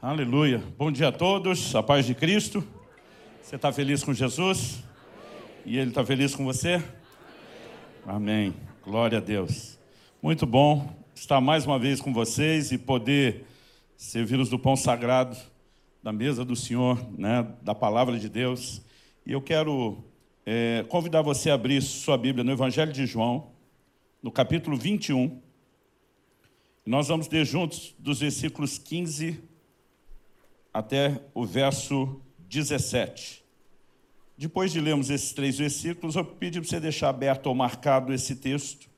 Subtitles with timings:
[0.00, 0.62] Aleluia.
[0.78, 2.64] Bom dia a todos, a paz de Cristo.
[3.42, 4.84] Você está feliz com Jesus?
[5.66, 6.80] E Ele está feliz com você?
[8.06, 8.54] Amém.
[8.84, 9.76] Glória a Deus.
[10.22, 13.44] Muito bom estar mais uma vez com vocês e poder
[13.96, 15.36] servir-os do pão sagrado,
[16.00, 18.80] da mesa do Senhor, né, da palavra de Deus.
[19.26, 19.98] E eu quero
[20.46, 23.50] é, convidar você a abrir sua Bíblia no Evangelho de João,
[24.22, 25.42] no capítulo 21.
[26.86, 29.57] Nós vamos ler juntos dos versículos 15
[30.72, 33.44] até o verso 17.
[34.36, 38.36] Depois de lermos esses três versículos, eu pedi para você deixar aberto ou marcado esse
[38.36, 38.88] texto,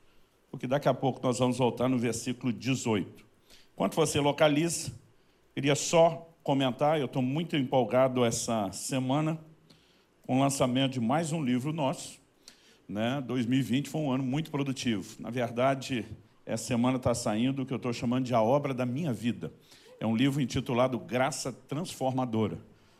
[0.51, 3.25] porque daqui a pouco nós vamos voltar no versículo 18.
[3.73, 4.91] Enquanto você localiza,
[5.55, 9.39] queria só comentar, eu estou muito empolgado essa semana
[10.21, 12.19] com o lançamento de mais um livro nosso.
[12.87, 13.23] Né?
[13.25, 15.15] 2020 foi um ano muito produtivo.
[15.19, 16.05] Na verdade,
[16.45, 19.51] essa semana está saindo o que eu estou chamando de A Obra da Minha Vida.
[20.01, 22.57] É um livro intitulado Graça Transformadora.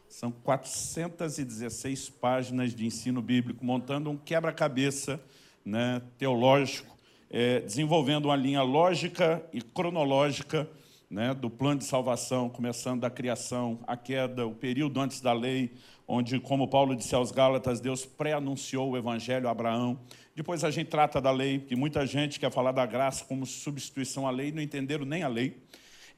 [0.07, 5.19] São 416 páginas de ensino bíblico, montando um quebra-cabeça
[5.65, 6.95] né, teológico,
[7.27, 10.69] é, desenvolvendo uma linha lógica e cronológica
[11.09, 15.71] né, do plano de salvação, começando da criação, a queda, o período antes da lei,
[16.07, 19.99] onde, como Paulo disse aos Gálatas, Deus pré-anunciou o evangelho a Abraão.
[20.35, 24.27] Depois a gente trata da lei, que muita gente quer falar da graça como substituição
[24.27, 25.59] à lei, não entenderam nem a lei.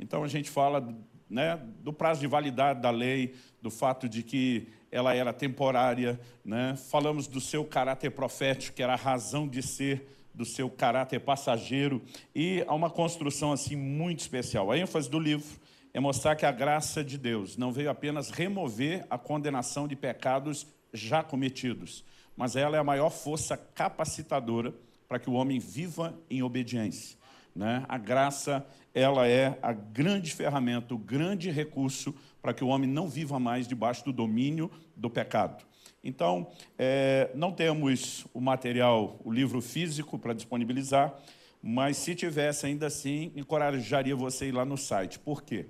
[0.04, 0.86] Então a gente fala
[1.30, 6.76] né, do prazo de validade da lei, do fato de que ela era temporária, né?
[6.76, 12.02] falamos do seu caráter profético, que era a razão de ser do seu caráter passageiro,
[12.36, 14.72] e há uma construção assim muito especial.
[14.72, 15.48] A ênfase do livro
[15.94, 20.68] é mostrar que a graça de Deus não veio apenas remover a condenação de pecados
[20.92, 22.04] já cometidos,
[22.36, 24.74] mas ela é a maior força capacitadora
[25.08, 27.16] para que o homem viva em obediência.
[27.56, 27.86] Né?
[27.88, 33.10] A graça ela é a grande ferramenta, o grande recurso para que o homem não
[33.10, 35.64] viva mais debaixo do domínio do pecado.
[36.04, 41.14] Então, é, não temos o material, o livro físico para disponibilizar,
[41.62, 45.18] mas se tivesse ainda assim, encorajaria você a ir lá no site.
[45.18, 45.68] Por quê?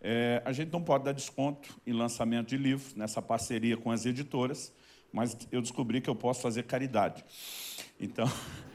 [0.00, 4.04] É, a gente não pode dar desconto em lançamento de livro, nessa parceria com as
[4.04, 4.72] editoras,
[5.12, 7.24] mas eu descobri que eu posso fazer caridade.
[7.98, 8.26] Então,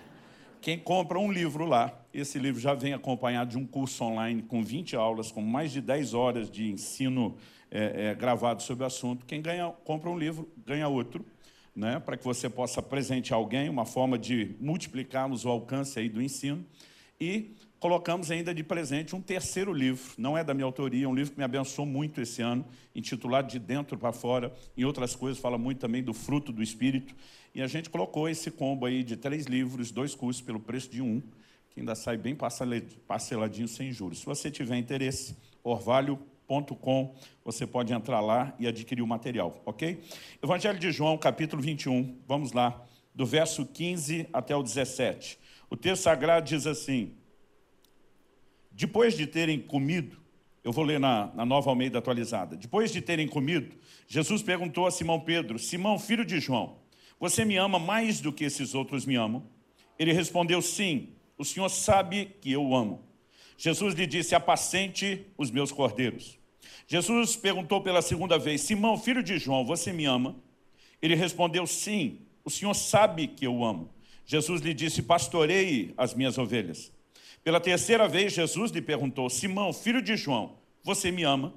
[0.62, 4.64] quem compra um livro lá, esse livro já vem acompanhado de um curso online com
[4.64, 7.36] 20 aulas, com mais de 10 horas de ensino
[7.72, 9.26] é, é, gravado sobre o assunto.
[9.26, 11.26] Quem ganha, compra um livro, ganha outro,
[11.76, 16.22] né, para que você possa presentear alguém, uma forma de multiplicarmos o alcance aí do
[16.22, 16.64] ensino.
[17.20, 21.16] E colocamos ainda de presente um terceiro livro, não é da minha autoria, é um
[21.16, 25.42] livro que me abençoou muito esse ano, intitulado De Dentro para Fora, em outras coisas,
[25.42, 27.16] fala muito também do fruto do Espírito,
[27.56, 31.02] e a gente colocou esse combo aí de três livros, dois cursos, pelo preço de
[31.02, 31.24] um,
[31.72, 32.38] que ainda sai bem
[33.08, 34.20] parceladinho, sem juros.
[34.20, 40.04] Se você tiver interesse, orvalho.com, você pode entrar lá e adquirir o material, ok?
[40.42, 42.80] Evangelho de João, capítulo 21, vamos lá,
[43.16, 45.40] do verso 15 até o 17.
[45.68, 47.16] O texto sagrado diz assim,
[48.72, 50.18] depois de terem comido,
[50.64, 52.56] eu vou ler na, na nova Almeida atualizada.
[52.56, 53.76] Depois de terem comido,
[54.08, 56.78] Jesus perguntou a Simão Pedro: Simão, filho de João,
[57.20, 59.44] você me ama mais do que esses outros me amam?
[59.98, 63.04] Ele respondeu: Sim, o Senhor sabe que eu o amo.
[63.58, 66.40] Jesus lhe disse: Apacente os meus cordeiros.
[66.88, 70.36] Jesus perguntou pela segunda vez: Simão, filho de João, você me ama?
[71.02, 73.90] Ele respondeu: Sim, o Senhor sabe que eu o amo.
[74.26, 76.92] Jesus lhe disse: Pastoreie as minhas ovelhas.
[77.44, 81.54] Pela terceira vez, Jesus lhe perguntou: Simão, filho de João, você me ama?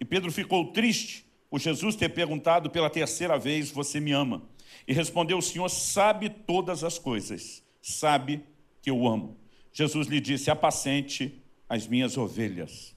[0.00, 4.42] E Pedro ficou triste por Jesus ter perguntado pela terceira vez: Você me ama?
[4.86, 8.42] E respondeu: O Senhor sabe todas as coisas, sabe
[8.80, 9.36] que eu amo.
[9.72, 12.94] Jesus lhe disse: Apacente as minhas ovelhas.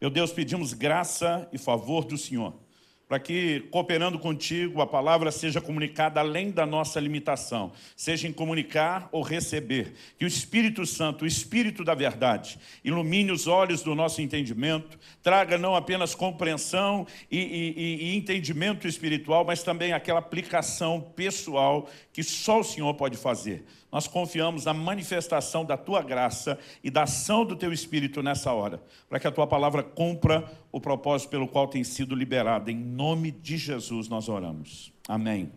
[0.00, 2.65] Meu Deus, pedimos graça e favor do Senhor
[3.08, 9.08] para que, cooperando contigo, a palavra seja comunicada além da nossa limitação, seja em comunicar
[9.12, 9.94] ou receber.
[10.18, 15.56] Que o Espírito Santo, o Espírito da verdade, ilumine os olhos do nosso entendimento, traga
[15.56, 22.60] não apenas compreensão e, e, e entendimento espiritual, mas também aquela aplicação pessoal que só
[22.60, 23.64] o Senhor pode fazer.
[23.96, 28.82] Nós confiamos na manifestação da tua graça e da ação do teu Espírito nessa hora,
[29.08, 32.70] para que a tua palavra cumpra o propósito pelo qual tem sido liberada.
[32.70, 34.92] Em nome de Jesus nós oramos.
[35.08, 35.50] Amém.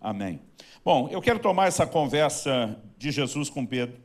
[0.00, 0.40] Amém.
[0.84, 3.96] Bom, eu quero tomar essa conversa de Jesus com Pedro,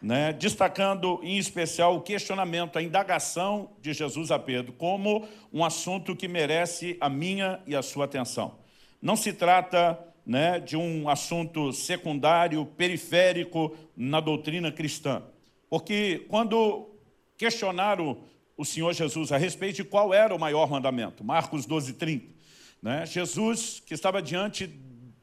[0.00, 6.16] né, destacando em especial o questionamento, a indagação de Jesus a Pedro, como um assunto
[6.16, 8.54] que merece a minha e a sua atenção.
[9.02, 15.22] Não se trata né, de um assunto secundário, periférico na doutrina cristã.
[15.70, 16.90] Porque quando
[17.36, 18.18] questionaram
[18.56, 21.22] o Senhor Jesus a respeito de qual era o maior mandamento.
[21.22, 22.34] Marcos 12, 30.
[22.82, 23.04] Né?
[23.06, 24.66] Jesus, que estava diante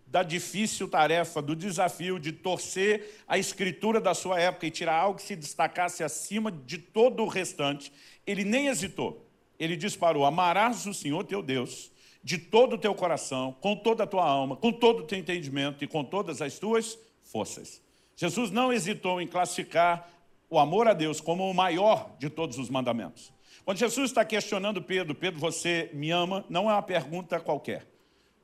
[0.05, 5.17] da difícil tarefa, do desafio de torcer a escritura da sua época e tirar algo
[5.17, 7.91] que se destacasse acima de todo o restante,
[8.25, 9.27] ele nem hesitou.
[9.59, 11.92] Ele disparou, amarás o Senhor teu Deus
[12.23, 15.83] de todo o teu coração, com toda a tua alma, com todo o teu entendimento
[15.83, 17.81] e com todas as tuas forças.
[18.15, 20.09] Jesus não hesitou em classificar
[20.49, 23.33] o amor a Deus como o maior de todos os mandamentos.
[23.65, 26.45] Quando Jesus está questionando Pedro, Pedro, você me ama?
[26.49, 27.87] Não é uma pergunta qualquer.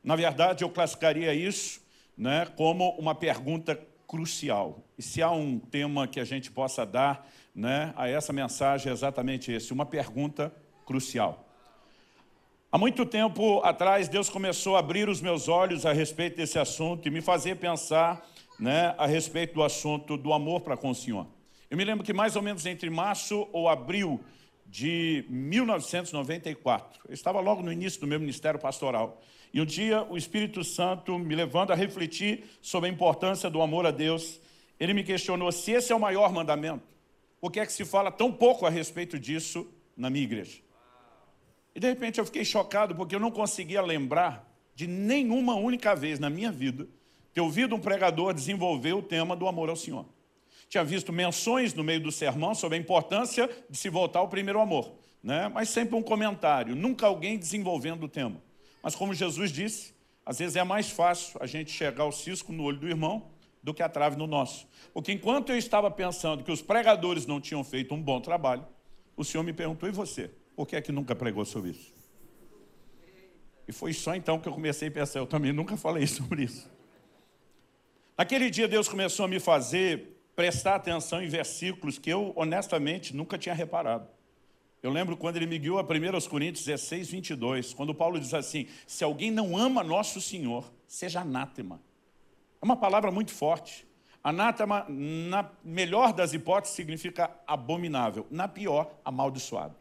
[0.04, 1.82] Na verdade, eu classificaria isso
[2.18, 4.84] né, como uma pergunta crucial.
[4.98, 8.94] E se há um tema que a gente possa dar né, a essa mensagem, é
[8.94, 10.54] exatamente esse, uma pergunta
[10.86, 11.49] crucial.
[12.72, 17.08] Há muito tempo atrás, Deus começou a abrir os meus olhos a respeito desse assunto
[17.08, 18.24] e me fazer pensar
[18.60, 21.26] né, a respeito do assunto do amor para com o Senhor.
[21.68, 24.24] Eu me lembro que mais ou menos entre março ou abril
[24.68, 29.20] de 1994, eu estava logo no início do meu ministério pastoral,
[29.52, 33.88] e um dia o Espírito Santo me levando a refletir sobre a importância do amor
[33.88, 34.40] a Deus,
[34.80, 36.84] ele me questionou se esse é o maior mandamento,
[37.42, 39.68] por que é que se fala tão pouco a respeito disso
[39.98, 40.69] na minha igreja?
[41.80, 44.46] E de repente eu fiquei chocado porque eu não conseguia lembrar
[44.76, 46.86] de nenhuma única vez na minha vida
[47.34, 50.06] ter ouvido um pregador desenvolver o tema do amor ao Senhor.
[50.68, 54.60] Tinha visto menções no meio do sermão sobre a importância de se voltar ao primeiro
[54.60, 54.92] amor,
[55.24, 55.48] né?
[55.48, 58.44] mas sempre um comentário, nunca alguém desenvolvendo o tema.
[58.84, 59.94] Mas como Jesus disse,
[60.26, 63.30] às vezes é mais fácil a gente chegar o cisco no olho do irmão
[63.64, 64.68] do que a trave no nosso.
[64.94, 68.68] Porque enquanto eu estava pensando que os pregadores não tinham feito um bom trabalho,
[69.16, 70.30] o Senhor me perguntou, e você?
[70.60, 71.94] Por que é que nunca pregou sobre isso?
[73.66, 76.70] E foi só então que eu comecei a pensar, eu também nunca falei sobre isso.
[78.18, 83.38] Naquele dia Deus começou a me fazer prestar atenção em versículos que eu, honestamente, nunca
[83.38, 84.10] tinha reparado.
[84.84, 88.68] Eu lembro quando ele me guiou a 1 Coríntios 16, 22, quando Paulo diz assim,
[88.86, 91.80] se alguém não ama nosso Senhor, seja anátema.
[92.62, 93.88] É uma palavra muito forte.
[94.22, 98.28] Anátema, na melhor das hipóteses, significa abominável.
[98.30, 99.80] Na pior, amaldiçoado.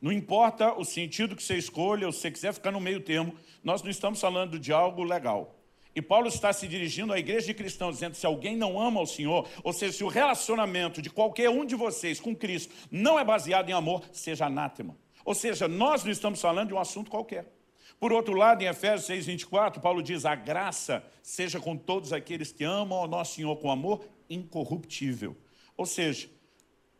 [0.00, 3.34] Não importa o sentido que você escolha, ou se você quiser ficar no meio termo,
[3.64, 5.56] nós não estamos falando de algo legal.
[5.94, 9.06] E Paulo está se dirigindo à igreja de cristãos, dizendo se alguém não ama o
[9.06, 13.24] Senhor, ou seja, se o relacionamento de qualquer um de vocês com Cristo não é
[13.24, 14.96] baseado em amor, seja anátema.
[15.24, 17.52] Ou seja, nós não estamos falando de um assunto qualquer.
[17.98, 22.52] Por outro lado, em Efésios 6, 24, Paulo diz, a graça seja com todos aqueles
[22.52, 25.36] que amam ao nosso Senhor com amor incorruptível.
[25.76, 26.30] Ou seja,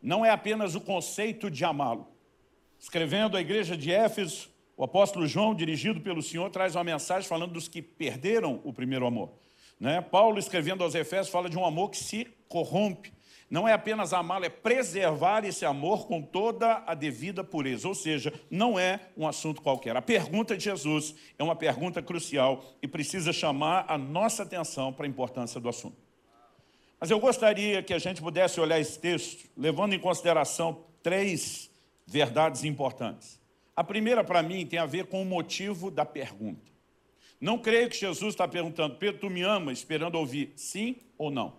[0.01, 2.18] não é apenas o conceito de amá-lo.
[2.79, 7.51] Escrevendo à igreja de Éfeso, o apóstolo João, dirigido pelo Senhor, traz uma mensagem falando
[7.51, 9.33] dos que perderam o primeiro amor.
[9.77, 9.99] Né?
[9.99, 13.11] Paulo, escrevendo aos Efésios, fala de um amor que se corrompe.
[13.49, 17.87] Não é apenas amá-lo, é preservar esse amor com toda a devida pureza.
[17.87, 19.97] Ou seja, não é um assunto qualquer.
[19.97, 25.05] A pergunta de Jesus é uma pergunta crucial e precisa chamar a nossa atenção para
[25.05, 25.97] a importância do assunto.
[26.99, 31.68] Mas eu gostaria que a gente pudesse olhar esse texto, levando em consideração três
[32.09, 33.39] verdades importantes.
[33.75, 36.69] A primeira, para mim, tem a ver com o motivo da pergunta.
[37.39, 41.55] Não creio que Jesus está perguntando, Pedro, tu me ama, esperando ouvir sim ou não.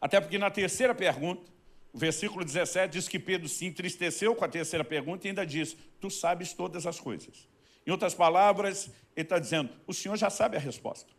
[0.00, 1.42] Até porque na terceira pergunta,
[1.92, 5.76] o versículo 17 diz que Pedro se entristeceu com a terceira pergunta e ainda diz,
[6.00, 7.46] tu sabes todas as coisas.
[7.86, 11.12] Em outras palavras, ele está dizendo, o Senhor já sabe a resposta.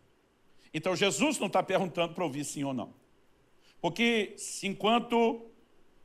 [0.73, 2.93] Então Jesus não está perguntando para ouvir sim ou não.
[3.79, 5.45] Porque enquanto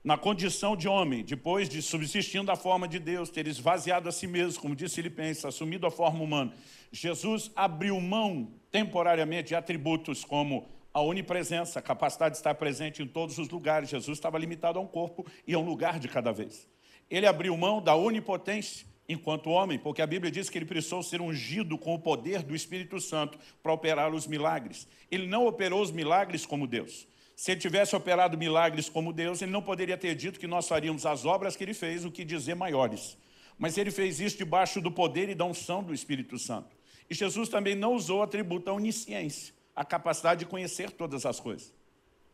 [0.03, 4.27] na condição de homem, depois de subsistindo da forma de Deus, ter esvaziado a si
[4.27, 6.53] mesmo, como disse Filipenses, assumido a forma humana,
[6.93, 13.07] Jesus abriu mão temporariamente de atributos como a onipresença, a capacidade de estar presente em
[13.07, 13.91] todos os lugares.
[13.91, 16.69] Jesus estava limitado a um corpo e a um lugar de cada vez.
[17.11, 21.21] Ele abriu mão da onipotência enquanto homem, porque a Bíblia diz que ele precisou ser
[21.21, 24.87] ungido com o poder do Espírito Santo para operar os milagres.
[25.11, 27.09] Ele não operou os milagres como Deus.
[27.39, 31.07] Se ele tivesse operado milagres como Deus, ele não poderia ter dito que nós faríamos
[31.07, 33.17] as obras que ele fez, o que dizer maiores.
[33.57, 36.77] Mas ele fez isso debaixo do poder e da unção do Espírito Santo.
[37.09, 41.39] E Jesus também não usou o atributo da onisciência, a capacidade de conhecer todas as
[41.39, 41.73] coisas.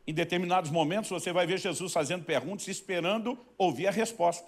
[0.07, 4.47] Em determinados momentos você vai ver Jesus fazendo perguntas, esperando ouvir a resposta.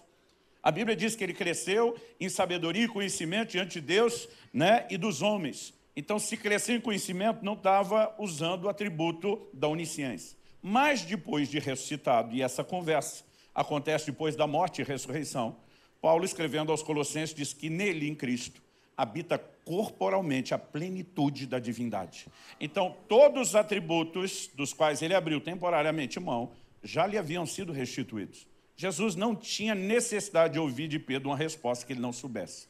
[0.64, 4.98] A Bíblia diz que ele cresceu em sabedoria e conhecimento diante de Deus né, e
[4.98, 5.72] dos homens.
[5.96, 10.38] Então, se cresceu em conhecimento, não estava usando o atributo da onisciência.
[10.62, 13.24] Mas depois de ressuscitado, e essa conversa
[13.54, 15.58] acontece depois da morte e ressurreição,
[16.02, 18.62] Paulo escrevendo aos Colossenses diz que nele, em Cristo,
[18.96, 22.28] habita corporalmente a plenitude da divindade.
[22.60, 28.48] Então, todos os atributos dos quais ele abriu temporariamente mão, já lhe haviam sido restituídos.
[28.76, 32.68] Jesus não tinha necessidade de ouvir de Pedro uma resposta que ele não soubesse.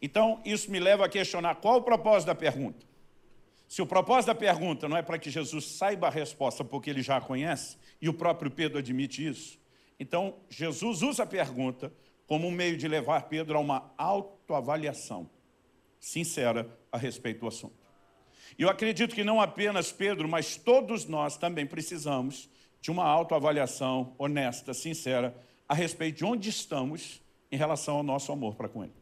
[0.00, 2.84] Então, isso me leva a questionar qual o propósito da pergunta.
[3.72, 7.00] Se o propósito da pergunta não é para que Jesus saiba a resposta porque ele
[7.00, 9.58] já a conhece, e o próprio Pedro admite isso,
[9.98, 11.90] então Jesus usa a pergunta
[12.26, 15.26] como um meio de levar Pedro a uma autoavaliação
[15.98, 17.72] sincera a respeito do assunto.
[18.58, 24.14] E eu acredito que não apenas Pedro, mas todos nós também precisamos de uma autoavaliação
[24.18, 25.34] honesta, sincera,
[25.66, 29.01] a respeito de onde estamos em relação ao nosso amor para com Ele.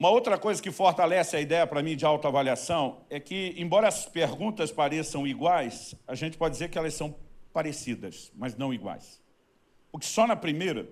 [0.00, 4.06] Uma outra coisa que fortalece a ideia para mim de autoavaliação é que, embora as
[4.06, 7.14] perguntas pareçam iguais, a gente pode dizer que elas são
[7.52, 9.20] parecidas, mas não iguais.
[9.92, 10.88] Porque só na primeira,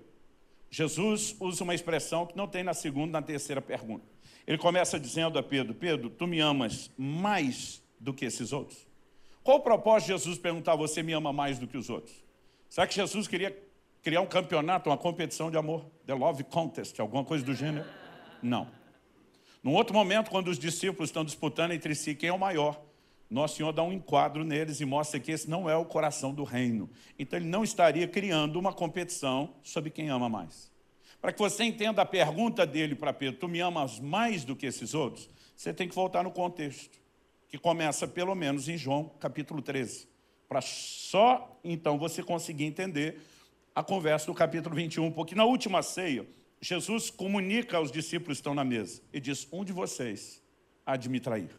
[0.69, 4.05] Jesus usa uma expressão que não tem na segunda e na terceira pergunta.
[4.45, 8.87] Ele começa dizendo a Pedro, Pedro, tu me amas mais do que esses outros?
[9.41, 12.23] Qual o propósito de Jesus perguntar, você me ama mais do que os outros?
[12.69, 13.57] Será que Jesus queria
[14.03, 15.83] criar um campeonato, uma competição de amor?
[16.05, 17.87] The Love Contest, alguma coisa do gênero?
[18.43, 18.78] Não.
[19.61, 22.81] Num outro momento, quando os discípulos estão disputando entre si quem é o maior,
[23.29, 26.43] nosso Senhor dá um enquadro neles e mostra que esse não é o coração do
[26.43, 26.89] reino.
[27.17, 30.71] Então ele não estaria criando uma competição sobre quem ama mais.
[31.21, 34.65] Para que você entenda a pergunta dele para Pedro, tu me amas mais do que
[34.65, 35.29] esses outros?
[35.55, 36.97] Você tem que voltar no contexto,
[37.49, 40.07] que começa pelo menos em João capítulo 13.
[40.47, 43.21] Para só então você conseguir entender
[43.75, 46.25] a conversa do capítulo 21, porque na última ceia,
[46.61, 50.41] Jesus comunica aos discípulos que estão na mesa e diz, um de vocês
[50.85, 51.49] há de me trair.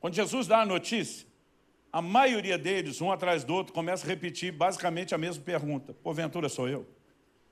[0.00, 1.26] Quando Jesus dá a notícia,
[1.92, 5.94] a maioria deles, um atrás do outro, começa a repetir basicamente a mesma pergunta.
[5.94, 6.86] Porventura sou eu?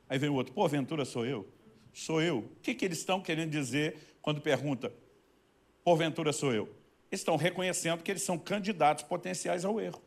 [0.08, 1.48] Aí vem o outro, porventura sou eu?
[1.92, 2.38] Sou eu.
[2.38, 4.92] O que, que eles estão querendo dizer quando pergunta,
[5.82, 6.64] porventura sou eu?
[7.10, 10.00] Eles estão reconhecendo que eles são candidatos potenciais ao erro.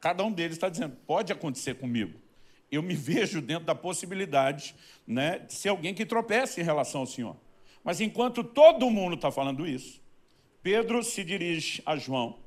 [0.00, 2.23] Cada um deles está dizendo, pode acontecer comigo
[2.74, 4.74] eu me vejo dentro da possibilidade
[5.06, 7.36] né, de ser alguém que tropece em relação ao Senhor.
[7.82, 10.02] Mas enquanto todo mundo está falando isso,
[10.62, 12.38] Pedro se dirige a João,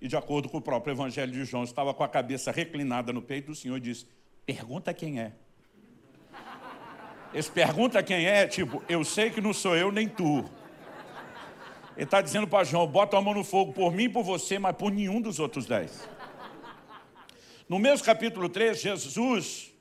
[0.00, 3.20] e de acordo com o próprio Evangelho de João, estava com a cabeça reclinada no
[3.20, 4.06] peito do Senhor e disse,
[4.46, 5.32] pergunta quem é.
[7.34, 10.44] Esse pergunta quem é, tipo, eu sei que não sou eu nem tu.
[11.96, 14.76] Ele está dizendo para João, bota a mão no fogo por mim por você, mas
[14.76, 16.08] por nenhum dos outros dez.
[17.68, 19.73] No mesmo capítulo 3, Jesus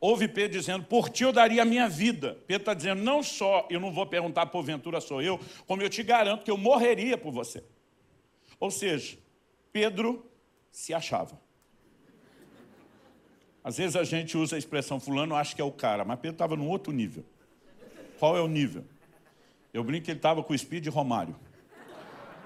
[0.00, 2.38] ouve Pedro dizendo, por ti eu daria a minha vida.
[2.46, 6.02] Pedro está dizendo, não só eu não vou perguntar porventura sou eu, como eu te
[6.02, 7.62] garanto que eu morreria por você.
[8.58, 9.18] Ou seja,
[9.72, 10.24] Pedro
[10.70, 11.40] se achava.
[13.62, 16.34] Às vezes a gente usa a expressão fulano acha que é o cara, mas Pedro
[16.34, 17.24] estava num outro nível.
[18.18, 18.84] Qual é o nível?
[19.74, 21.36] Eu brinco que ele estava com o speed Romário.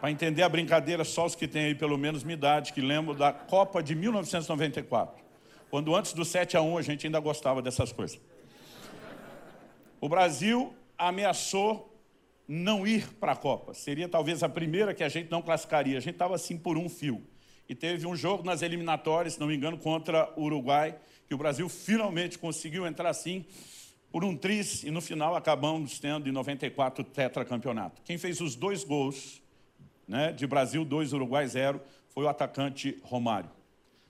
[0.00, 3.14] Para entender a brincadeira, só os que têm aí pelo menos minha idade, que lembram
[3.14, 5.22] da Copa de 1994.
[5.70, 8.20] Quando antes do 7 a 1 a gente ainda gostava dessas coisas.
[10.00, 11.90] O Brasil ameaçou
[12.48, 13.72] não ir para a Copa.
[13.72, 15.96] Seria talvez a primeira que a gente não classificaria.
[15.96, 17.22] A gente estava assim por um fio.
[17.68, 20.96] E teve um jogo nas eliminatórias, se não me engano, contra o Uruguai,
[21.28, 23.44] que o Brasil finalmente conseguiu entrar assim
[24.10, 28.02] por um tris e no final acabamos tendo em 94 o tetracampeonato.
[28.02, 29.40] Quem fez os dois gols
[30.08, 33.48] né, de Brasil 2, Uruguai 0, foi o atacante Romário.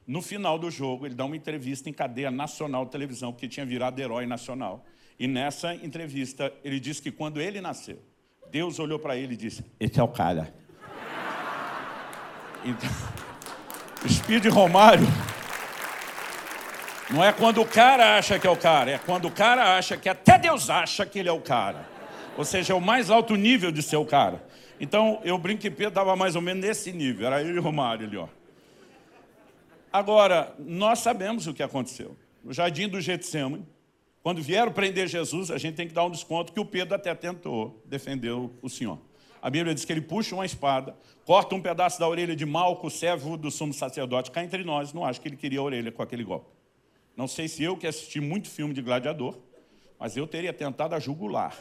[0.07, 3.65] No final do jogo, ele dá uma entrevista em cadeia nacional de televisão, porque tinha
[3.65, 4.85] virado herói nacional.
[5.19, 8.03] E nessa entrevista, ele disse que quando ele nasceu,
[8.51, 10.53] Deus olhou para ele e disse, esse é o cara.
[12.65, 12.91] Então,
[14.09, 15.07] Speed Romário
[17.11, 19.97] não é quando o cara acha que é o cara, é quando o cara acha
[19.97, 21.89] que até Deus acha que ele é o cara.
[22.37, 24.43] Ou seja, é o mais alto nível de ser o cara.
[24.81, 28.07] Então, eu brinco que Pedro estava mais ou menos nesse nível, era ele e Romário
[28.07, 28.29] ali, ó.
[29.93, 32.17] Agora, nós sabemos o que aconteceu.
[32.43, 33.67] No jardim do Getsemane,
[34.23, 37.15] quando vieram prender Jesus, a gente tem que dar um desconto que o Pedro até
[37.15, 38.99] tentou defender o Senhor.
[39.43, 40.95] A Bíblia diz que ele puxa uma espada,
[41.25, 44.31] corta um pedaço da orelha de Malco, servo do sumo sacerdote.
[44.31, 46.51] Cá entre nós, não acho que ele queria a orelha com aquele golpe.
[47.17, 49.39] Não sei se eu, que assisti muito filme de gladiador,
[49.99, 51.57] mas eu teria tentado a jugular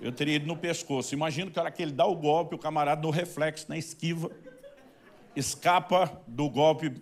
[0.00, 1.14] eu teria ido no pescoço.
[1.14, 4.30] Imagina que a hora que ele dá o golpe, o camarada no reflexo, na esquiva,
[5.34, 6.92] escapa do golpe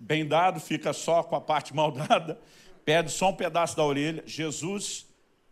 [0.00, 2.40] bem dado, fica só com a parte mal dada,
[2.84, 4.24] perde só um pedaço da orelha.
[4.26, 5.06] Jesus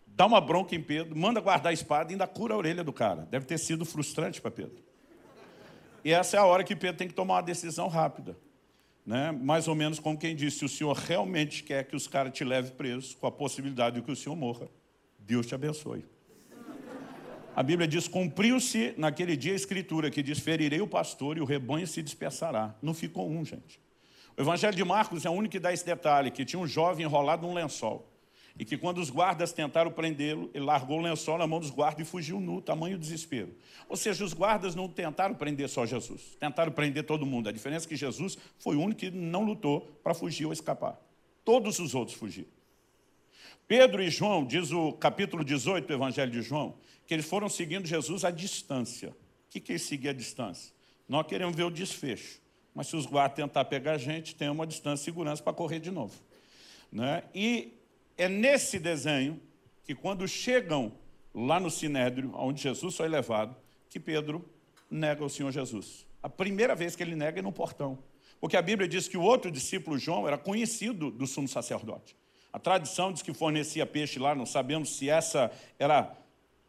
[0.07, 2.93] dá uma bronca em Pedro, manda guardar a espada e ainda cura a orelha do
[2.93, 3.29] cara.
[3.31, 4.83] Deve ter sido frustrante para Pedro.
[6.05, 8.37] E essa é a hora que Pedro tem que tomar uma decisão rápida.
[9.05, 9.31] Né?
[9.33, 12.45] Mais ou menos como quem disse, se o Senhor realmente quer que os caras te
[12.45, 14.69] levem preso, com a possibilidade de que o Senhor morra,
[15.19, 16.05] Deus te abençoe.
[17.55, 21.45] A Bíblia diz, cumpriu-se naquele dia a escritura que diz, ferirei o pastor e o
[21.45, 22.75] rebanho se dispersará.
[22.81, 23.81] Não ficou um, gente.
[24.39, 27.05] O Evangelho de Marcos é o único que dá esse detalhe, que tinha um jovem
[27.05, 28.09] enrolado num lençol.
[28.57, 32.07] E que quando os guardas tentaram prendê-lo, ele largou o lençol na mão dos guardas
[32.07, 33.53] e fugiu nu, tamanho desespero.
[33.89, 37.49] Ou seja, os guardas não tentaram prender só Jesus, tentaram prender todo mundo.
[37.49, 40.97] A diferença é que Jesus foi o único que não lutou para fugir ou escapar.
[41.45, 42.49] Todos os outros fugiram.
[43.67, 46.77] Pedro e João, diz o capítulo 18 do Evangelho de João,
[47.09, 49.11] que eles foram seguindo Jesus à distância.
[49.11, 50.73] O que, que é seguir à distância?
[51.09, 52.41] Nós queremos ver o desfecho.
[52.79, 55.81] Mas se os guardas tentar pegar a gente, tem uma distância de segurança para correr
[55.81, 56.15] de novo.
[56.93, 57.25] Né?
[57.35, 57.73] E
[58.17, 59.41] é nesse desenho
[59.83, 60.93] que quando chegam
[61.35, 63.57] lá no Sinédrio, onde Jesus foi levado,
[63.91, 64.49] que Pedro
[64.89, 66.07] nega o Senhor Jesus.
[66.23, 67.99] A primeira vez que ele nega é no portão.
[68.41, 72.17] Porque a Bíblia diz que o outro discípulo, João, era conhecido do sumo sacerdote.
[72.53, 76.17] A tradição diz que fornecia peixe lá, não sabemos se essa era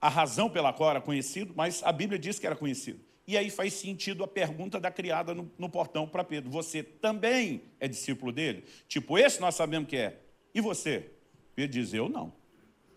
[0.02, 3.00] a razão pela qual era conhecido, mas a Bíblia diz que era conhecido.
[3.30, 6.50] E aí faz sentido a pergunta da criada no, no portão para Pedro.
[6.50, 8.64] Você também é discípulo dele?
[8.88, 10.20] Tipo, esse nós sabemos que é.
[10.52, 11.12] E você?
[11.54, 12.34] Pedro diz, eu não.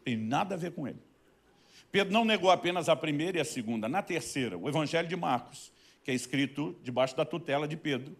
[0.03, 0.97] Tem nada a ver com ele.
[1.91, 3.91] Pedro não negou apenas a primeira e a segunda.
[3.91, 5.71] Na terceira, o Evangelho de Marcos,
[6.03, 8.17] que é escrito debaixo da tutela de Pedro,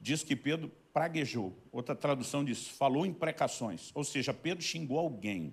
[0.00, 1.52] diz que Pedro praguejou.
[1.72, 3.90] Outra tradução diz, falou imprecações.
[3.92, 5.52] Ou seja, Pedro xingou alguém.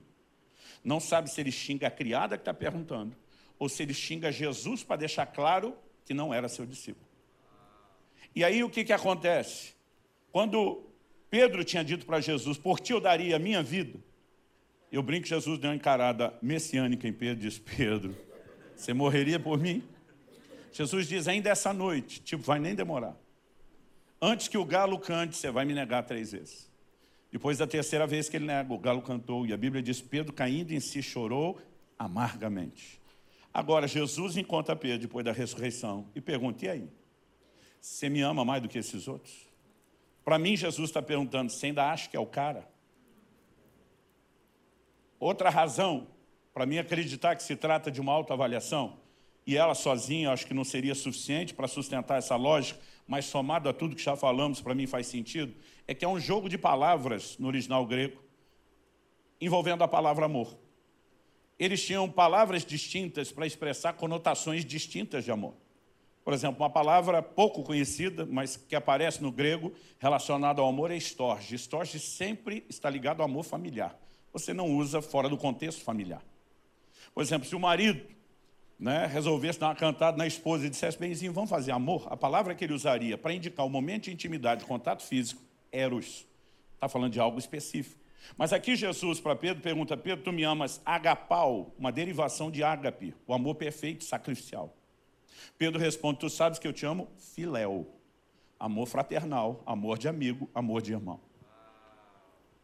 [0.84, 3.18] Não sabe se ele xinga a criada que está perguntando,
[3.58, 7.06] ou se ele xinga Jesus para deixar claro que não era seu discípulo.
[8.36, 9.74] E aí o que, que acontece?
[10.32, 10.84] Quando
[11.30, 14.00] Pedro tinha dito para Jesus, por ti eu daria a minha vida,
[14.92, 18.16] eu brinco que Jesus deu uma encarada messiânica em Pedro e diz, Pedro,
[18.76, 19.84] você morreria por mim?
[20.72, 23.16] Jesus diz, ainda essa noite, tipo, vai nem demorar.
[24.22, 26.72] Antes que o galo cante, você vai me negar três vezes.
[27.32, 30.32] Depois da terceira vez que ele nega, o galo cantou, e a Bíblia diz, Pedro
[30.32, 31.60] caindo em si chorou
[31.98, 33.02] amargamente.
[33.54, 36.90] Agora, Jesus encontra Pedro depois da ressurreição e pergunta, e aí?
[37.80, 39.48] Você me ama mais do que esses outros?
[40.24, 42.68] Para mim, Jesus está perguntando, você ainda acha que é o cara?
[45.20, 46.08] Outra razão
[46.54, 49.00] para mim acreditar que se trata de uma autoavaliação,
[49.46, 53.74] e ela sozinha acho que não seria suficiente para sustentar essa lógica, mas somado a
[53.74, 55.54] tudo que já falamos, para mim faz sentido,
[55.88, 58.22] é que é um jogo de palavras no original grego,
[59.42, 60.58] envolvendo a palavra amor.
[61.60, 65.54] Eles tinham palavras distintas para expressar conotações distintas de amor.
[66.24, 70.96] Por exemplo, uma palavra pouco conhecida, mas que aparece no grego, relacionada ao amor, é
[70.96, 71.56] estorge.
[71.56, 73.98] Estorge sempre está ligado ao amor familiar
[74.34, 76.22] você não usa fora do contexto familiar.
[77.14, 78.04] Por exemplo, se o marido
[78.80, 82.56] né, resolvesse dar uma cantada na esposa e dissesse, benzinho, vamos fazer amor, a palavra
[82.56, 85.40] que ele usaria para indicar o momento de intimidade, contato físico,
[85.72, 86.26] eros.
[86.74, 88.02] Está falando de algo específico.
[88.38, 93.14] Mas aqui Jesus, para Pedro, pergunta, Pedro, tu me amas agapau, uma derivação de ágape,
[93.28, 94.76] o amor perfeito sacrificial.
[95.58, 97.88] Pedro responde, tu sabes que eu te amo filéu,
[98.60, 101.20] amor fraternal, amor de amigo, amor de irmão.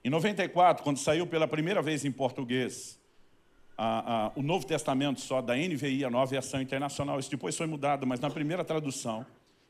[0.03, 2.97] Em 94, quando saiu pela primeira vez em português
[3.77, 7.67] a, a, o Novo Testamento só da NVI, a nova versão internacional, isso depois foi
[7.67, 9.25] mudado, mas na primeira tradução,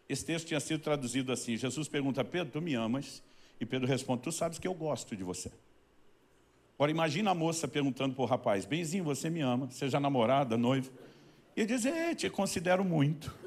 [0.08, 3.24] esse texto tinha sido traduzido assim, Jesus pergunta, Pedro, tu me amas?
[3.60, 5.52] E Pedro responde, tu sabes que eu gosto de você.
[6.80, 10.90] Agora imagina a moça perguntando para o rapaz, benzinho, você me ama, seja namorada, noiva.
[11.54, 13.38] E ele diz, é, te considero muito.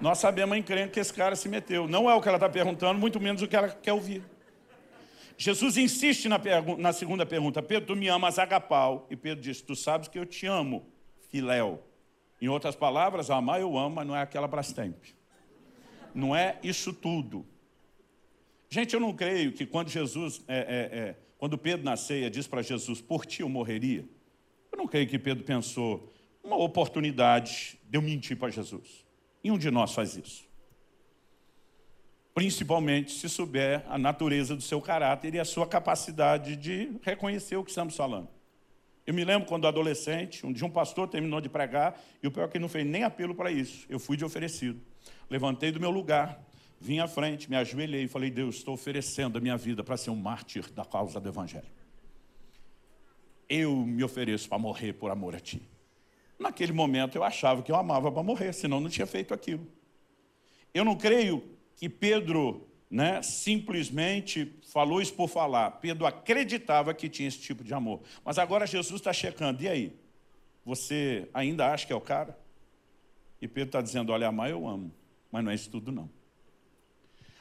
[0.00, 1.86] Nós sabemos a encrenca que esse cara se meteu.
[1.86, 4.24] Não é o que ela está perguntando, muito menos o que ela quer ouvir.
[5.36, 6.40] Jesus insiste na,
[6.78, 9.06] na, segunda pergunta, Pedro, tu me amas agapau?
[9.10, 10.86] E Pedro diz, tu sabes que eu te amo,
[11.28, 11.82] filéu.
[12.40, 14.96] Em outras palavras, amar eu amo, mas não é aquela brastemp.
[16.14, 17.44] Não é isso tudo.
[18.70, 22.46] Gente, eu não creio que quando Jesus, é, é, é, quando Pedro na ceia diz
[22.46, 24.08] para Jesus, por ti eu morreria,
[24.70, 29.04] eu não creio que Pedro pensou, uma oportunidade de eu mentir para Jesus.
[29.42, 30.46] E um de nós faz isso
[32.32, 37.64] principalmente se souber a natureza do seu caráter e a sua capacidade de reconhecer o
[37.64, 38.28] que estamos falando.
[39.04, 42.44] Eu me lembro quando adolescente, um dia um pastor terminou de pregar, e o pior
[42.44, 44.80] é que não fez nem apelo para isso, eu fui de oferecido.
[45.28, 46.40] Levantei do meu lugar,
[46.82, 50.10] vim à frente, me ajoelhei e falei, Deus, estou oferecendo a minha vida para ser
[50.10, 51.70] um mártir da causa do Evangelho.
[53.48, 55.62] Eu me ofereço para morrer por amor a Ti.
[56.40, 59.64] Naquele momento eu achava que eu amava para morrer, senão não tinha feito aquilo.
[60.74, 61.44] Eu não creio
[61.76, 65.70] que Pedro né, simplesmente falou isso por falar.
[65.72, 68.00] Pedro acreditava que tinha esse tipo de amor.
[68.24, 69.62] Mas agora Jesus está checando.
[69.62, 69.96] E aí?
[70.64, 72.36] Você ainda acha que é o cara?
[73.40, 74.92] E Pedro está dizendo, olha, amar eu amo.
[75.30, 76.10] Mas não é isso tudo não.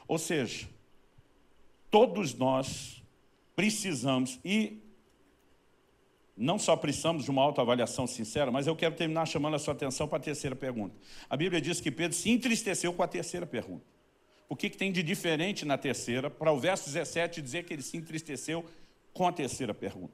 [0.08, 0.68] Ou seja,
[1.90, 3.02] todos nós
[3.56, 4.82] precisamos, e
[6.36, 10.08] não só precisamos de uma autoavaliação sincera, mas eu quero terminar chamando a sua atenção
[10.08, 10.96] para a terceira pergunta.
[11.30, 13.86] A Bíblia diz que Pedro se entristeceu com a terceira pergunta.
[14.50, 17.82] O que, que tem de diferente na terceira, para o verso 17 dizer que ele
[17.82, 18.66] se entristeceu
[19.14, 20.14] com a terceira pergunta.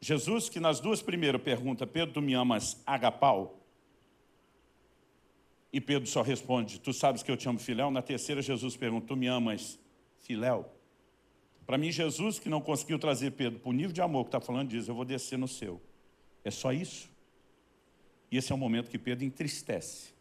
[0.00, 3.63] Jesus, que nas duas primeiras pergunta, Pedro, tu me amas agapau?
[5.74, 7.90] E Pedro só responde, tu sabes que eu te amo filéu?
[7.90, 9.76] Na terceira, Jesus pergunta, tu me amas
[10.20, 10.72] filéu?
[11.66, 14.38] Para mim, Jesus, que não conseguiu trazer Pedro para o nível de amor que está
[14.38, 15.82] falando, diz, eu vou descer no seu.
[16.44, 17.10] É só isso.
[18.30, 20.14] E esse é o momento que Pedro entristece.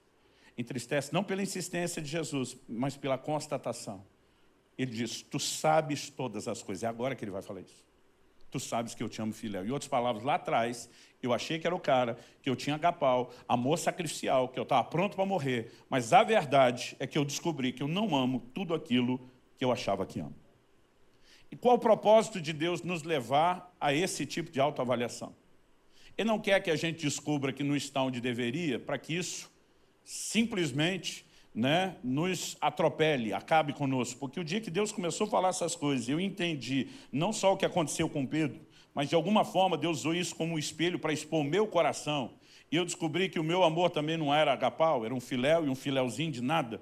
[0.57, 4.03] Entristece não pela insistência de Jesus, mas pela constatação.
[4.75, 6.83] Ele diz, tu sabes todas as coisas.
[6.83, 7.85] É agora que ele vai falar isso.
[8.49, 9.63] Tu sabes que eu te amo, filho.
[9.63, 10.89] Em outras palavras, lá atrás,
[11.25, 14.83] eu achei que era o cara, que eu tinha agapau, amor sacrificial, que eu estava
[14.83, 15.71] pronto para morrer.
[15.89, 19.19] Mas a verdade é que eu descobri que eu não amo tudo aquilo
[19.57, 20.35] que eu achava que amo.
[21.51, 25.35] E qual o propósito de Deus nos levar a esse tipo de autoavaliação?
[26.17, 29.51] Ele não quer que a gente descubra que não está onde deveria, para que isso
[30.03, 34.19] simplesmente né, nos atropele, acabe conosco.
[34.19, 37.57] Porque o dia que Deus começou a falar essas coisas, eu entendi não só o
[37.57, 38.59] que aconteceu com Pedro,
[38.93, 42.31] mas de alguma forma Deus usou isso como um espelho para expor o meu coração.
[42.71, 45.69] E eu descobri que o meu amor também não era agapau, era um filéu e
[45.69, 46.81] um filéuzinho de nada.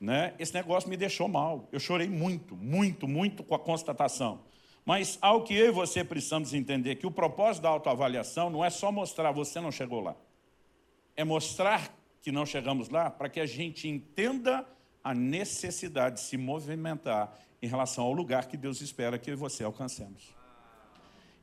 [0.00, 0.34] Né?
[0.38, 1.68] Esse negócio me deixou mal.
[1.70, 4.40] Eu chorei muito, muito, muito com a constatação.
[4.84, 8.70] Mas ao que eu e você precisamos entender que o propósito da autoavaliação não é
[8.70, 10.16] só mostrar você não chegou lá.
[11.16, 14.66] É mostrar que não chegamos lá para que a gente entenda
[15.02, 19.36] a necessidade de se movimentar em relação ao lugar que Deus espera que eu e
[19.36, 20.39] você alcancemos.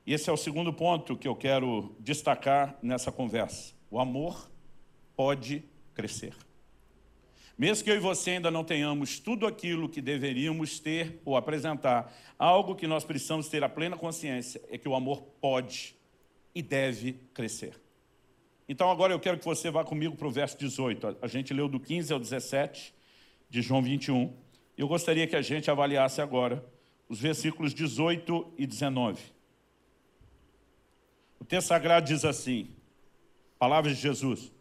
[0.07, 3.73] E esse é o segundo ponto que eu quero destacar nessa conversa.
[3.91, 4.49] O amor
[5.17, 6.33] pode crescer.
[7.57, 12.15] Mesmo que eu e você ainda não tenhamos tudo aquilo que deveríamos ter ou apresentar,
[12.39, 15.93] algo que nós precisamos ter a plena consciência é que o amor pode
[16.55, 17.73] e deve crescer.
[18.69, 21.17] Então agora eu quero que você vá comigo para o verso 18.
[21.21, 22.93] A gente leu do 15 ao 17
[23.49, 24.33] de João 21.
[24.77, 26.63] Eu gostaria que a gente avaliasse agora
[27.09, 29.36] os versículos 18 e 19.
[31.47, 32.69] Texto sagrado diz assim,
[33.57, 34.51] palavras de Jesus.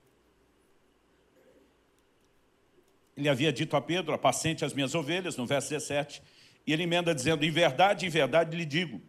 [3.17, 6.23] Ele havia dito a Pedro, apacente as minhas ovelhas, no verso 17,
[6.67, 9.01] e ele emenda dizendo, em verdade, em verdade lhe digo,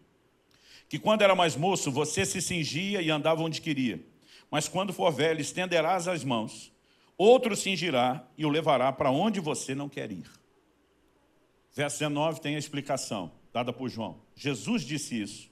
[0.88, 4.00] que quando era mais moço, você se cingia e andava onde queria,
[4.50, 6.72] mas quando for velho, estenderás as mãos,
[7.18, 10.30] outro cingirá e o levará para onde você não quer ir.
[11.74, 14.22] Verso 19 tem a explicação, dada por João.
[14.36, 15.47] Jesus disse isso,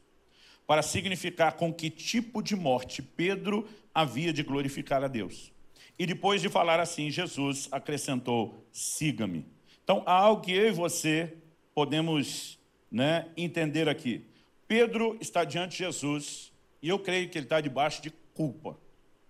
[0.67, 5.51] para significar com que tipo de morte Pedro havia de glorificar a Deus.
[5.97, 9.45] E depois de falar assim, Jesus acrescentou, siga-me.
[9.83, 11.33] Então, há algo que eu e você
[11.73, 12.59] podemos
[12.91, 14.25] né, entender aqui.
[14.67, 16.51] Pedro está diante de Jesus
[16.81, 18.77] e eu creio que ele está debaixo de culpa.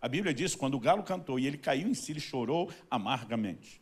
[0.01, 3.81] A Bíblia diz, quando o galo cantou e ele caiu em si, ele chorou amargamente.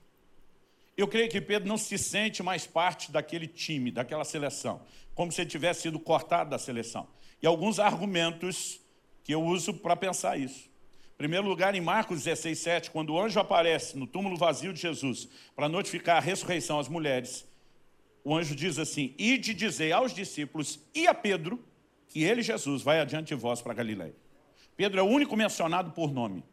[0.96, 4.82] Eu creio que Pedro não se sente mais parte daquele time, daquela seleção,
[5.16, 7.08] como se ele tivesse sido cortado da seleção.
[7.44, 8.80] E alguns argumentos
[9.22, 10.72] que eu uso para pensar isso.
[11.14, 14.80] Em primeiro lugar, em Marcos 16, 7, quando o anjo aparece no túmulo vazio de
[14.80, 17.46] Jesus para notificar a ressurreição às mulheres,
[18.24, 21.62] o anjo diz assim, Ide dizer aos discípulos e a Pedro
[22.08, 24.16] que ele, Jesus, vai adiante de vós para Galiléia.
[24.78, 26.46] Pedro é o único mencionado por nome.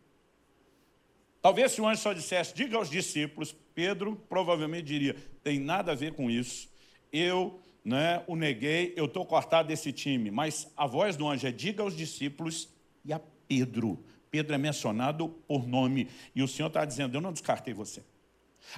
[1.40, 5.94] Talvez se o anjo só dissesse, diga aos discípulos, Pedro provavelmente diria, tem nada a
[5.94, 6.68] ver com isso,
[7.12, 10.31] eu né, o neguei, eu estou cortado desse time.
[10.31, 12.69] Mas a voz do anjo é, diga aos discípulos
[13.05, 14.03] e a Pedro.
[14.31, 16.09] Pedro é mencionado por nome.
[16.35, 18.03] E o Senhor está dizendo, eu não descartei você.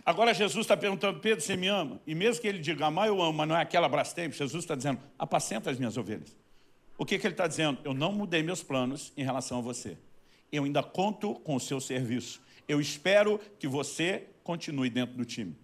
[0.05, 2.01] Agora Jesus está perguntando, Pedro, você me ama?
[2.07, 4.75] E mesmo que ele diga, amar eu amo, mas não é aquela Brastemp, Jesus está
[4.75, 6.35] dizendo, apacenta as minhas ovelhas.
[6.97, 7.79] O que, que ele está dizendo?
[7.85, 9.99] Eu não mudei meus planos em relação a você.
[10.51, 12.41] Eu ainda conto com o seu serviço.
[12.69, 15.57] Eu espero que você continue dentro do time.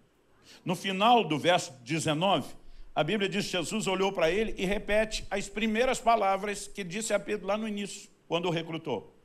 [0.64, 2.54] No final do verso 19,
[2.98, 7.14] a Bíblia diz que Jesus olhou para ele e repete as primeiras palavras que disse
[7.14, 9.16] a Pedro lá no início, quando o recrutou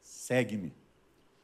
[0.00, 0.72] segue-me.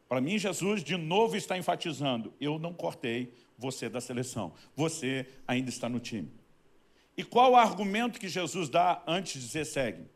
[0.08, 5.68] Para mim, Jesus de novo está enfatizando, eu não cortei você da seleção, você ainda
[5.68, 6.32] está no time.
[7.18, 10.06] E qual o argumento que Jesus dá antes de dizer segue?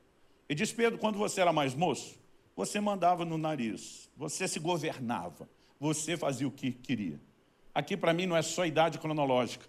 [0.48, 2.18] Ele diz, Pedro, quando você era mais moço,
[2.56, 5.46] você mandava no nariz, você se governava,
[5.78, 7.20] você fazia o que queria.
[7.74, 9.66] Aqui para mim não é só idade cronológica,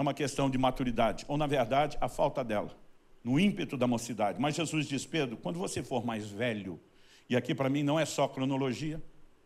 [0.00, 2.76] é uma questão de maturidade, ou na verdade a falta dela,
[3.22, 4.40] no ímpeto da mocidade.
[4.40, 6.80] Mas Jesus diz, Pedro, quando você for mais velho,
[7.28, 9.00] e aqui para mim não é só cronologia,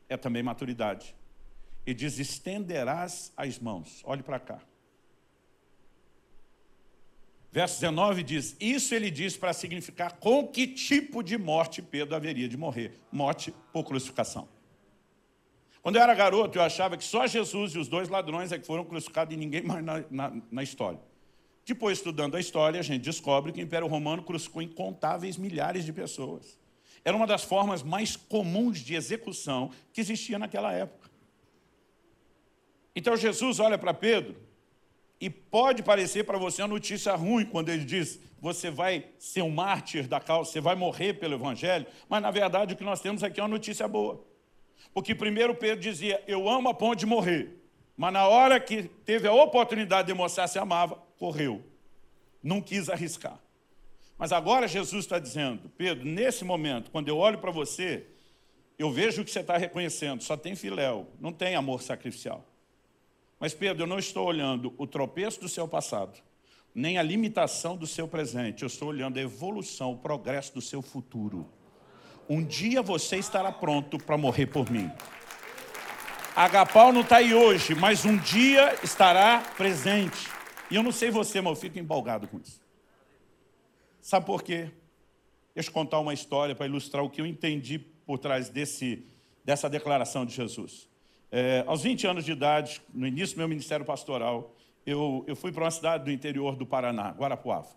[0.08, 1.14] é também maturidade.
[1.86, 4.00] E diz, estenderás as mãos.
[4.04, 4.60] Olhe para cá.
[7.50, 12.48] Verso 19 diz, isso ele diz para significar com que tipo de morte Pedro haveria
[12.48, 12.98] de morrer.
[13.12, 14.48] Morte por crucificação.
[15.84, 18.66] Quando eu era garoto, eu achava que só Jesus e os dois ladrões é que
[18.66, 20.98] foram crucificados e ninguém mais na, na, na história.
[21.62, 25.92] Depois, estudando a história, a gente descobre que o Império Romano crucificou incontáveis milhares de
[25.92, 26.58] pessoas.
[27.04, 31.10] Era uma das formas mais comuns de execução que existia naquela época.
[32.96, 34.36] Então Jesus olha para Pedro
[35.20, 39.50] e pode parecer para você uma notícia ruim quando ele diz você vai ser um
[39.50, 43.22] mártir da causa, você vai morrer pelo Evangelho, mas na verdade o que nós temos
[43.22, 44.32] aqui é uma notícia boa.
[44.94, 47.60] Porque primeiro Pedro dizia, eu amo a ponto de morrer.
[47.96, 51.62] Mas na hora que teve a oportunidade de mostrar se amava, correu.
[52.40, 53.38] Não quis arriscar.
[54.16, 58.06] Mas agora Jesus está dizendo, Pedro, nesse momento, quando eu olho para você,
[58.78, 62.44] eu vejo que você está reconhecendo, só tem filéu, não tem amor sacrificial.
[63.40, 66.20] Mas Pedro, eu não estou olhando o tropeço do seu passado,
[66.72, 68.62] nem a limitação do seu presente.
[68.62, 71.48] Eu estou olhando a evolução, o progresso do seu futuro.
[72.28, 74.90] Um dia você estará pronto para morrer por mim.
[76.34, 80.28] Agapau não está aí hoje, mas um dia estará presente.
[80.70, 82.60] E eu não sei você, mas eu fico empolgado com isso.
[84.00, 84.70] Sabe por quê?
[85.54, 89.06] Deixa eu contar uma história para ilustrar o que eu entendi por trás desse,
[89.44, 90.88] dessa declaração de Jesus.
[91.30, 95.52] É, aos 20 anos de idade, no início do meu ministério pastoral, eu, eu fui
[95.52, 97.68] para uma cidade do interior do Paraná, Guarapuava.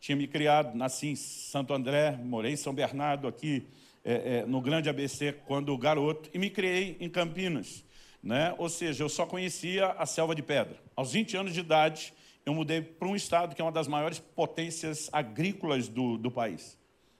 [0.00, 3.66] Tinha me criado, nasci em Santo André, morei em São Bernardo, aqui
[4.06, 7.84] é, é, no Grande ABC, quando garoto, e me criei em Campinas.
[8.22, 8.54] Né?
[8.56, 10.80] Ou seja, eu só conhecia a selva de pedra.
[10.94, 12.14] Aos 20 anos de idade,
[12.44, 16.78] eu mudei para um estado que é uma das maiores potências agrícolas do, do país.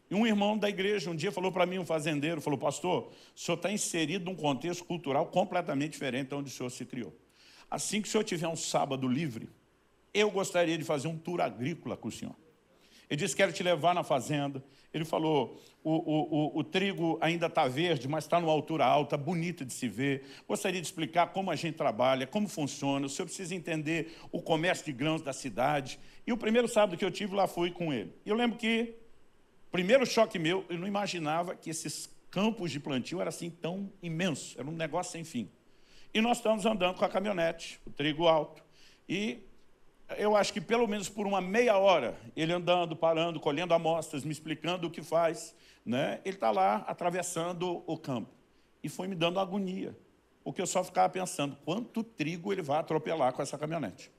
[0.08, 3.38] E um irmão da igreja um dia falou para mim, um fazendeiro, falou, pastor, o
[3.38, 7.12] senhor está inserido num contexto cultural completamente diferente de onde o senhor se criou.
[7.68, 9.48] Assim que o senhor tiver um sábado livre,
[10.14, 12.36] eu gostaria de fazer um tour agrícola com o senhor.
[13.08, 14.62] Ele disse, quero te levar na fazenda.
[14.92, 19.16] Ele falou, o, o, o, o trigo ainda está verde, mas está numa altura alta,
[19.16, 20.24] bonito de se ver.
[20.48, 23.06] Gostaria de explicar como a gente trabalha, como funciona.
[23.06, 26.00] O senhor precisa entender o comércio de grãos da cidade.
[26.26, 28.12] E o primeiro sábado que eu tive lá fui com ele.
[28.24, 28.96] E eu lembro que,
[29.70, 34.56] primeiro choque meu, eu não imaginava que esses campos de plantio eram assim tão imensos.
[34.58, 35.48] Era um negócio sem fim.
[36.12, 38.64] E nós estamos andando com a caminhonete, o trigo alto.
[39.08, 39.45] E
[40.16, 44.30] eu acho que pelo menos por uma meia hora, ele andando, parando, colhendo amostras, me
[44.30, 46.20] explicando o que faz, né?
[46.24, 48.30] ele está lá atravessando o campo.
[48.82, 49.96] E foi me dando agonia,
[50.44, 54.12] porque eu só ficava pensando quanto trigo ele vai atropelar com essa caminhonete.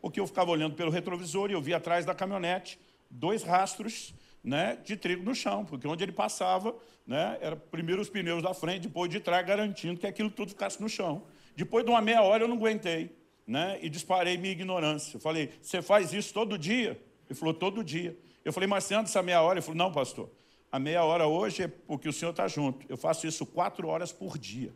[0.00, 4.78] Porque eu ficava olhando pelo retrovisor e eu via atrás da caminhonete dois rastros né,
[4.84, 6.74] de trigo no chão, porque onde ele passava,
[7.06, 10.80] né, era primeiro os pneus da frente, depois de trás, garantindo que aquilo tudo ficasse
[10.80, 11.24] no chão.
[11.54, 13.19] Depois de uma meia hora eu não aguentei
[13.50, 15.16] né, e disparei minha ignorância.
[15.16, 17.02] Eu falei, você faz isso todo dia?
[17.28, 18.16] Ele falou, todo dia.
[18.44, 19.58] Eu falei, mas você anda essa meia hora?
[19.58, 20.30] Ele falou, não, pastor,
[20.70, 22.86] a meia hora hoje é porque o senhor está junto.
[22.88, 24.72] Eu faço isso quatro horas por dia.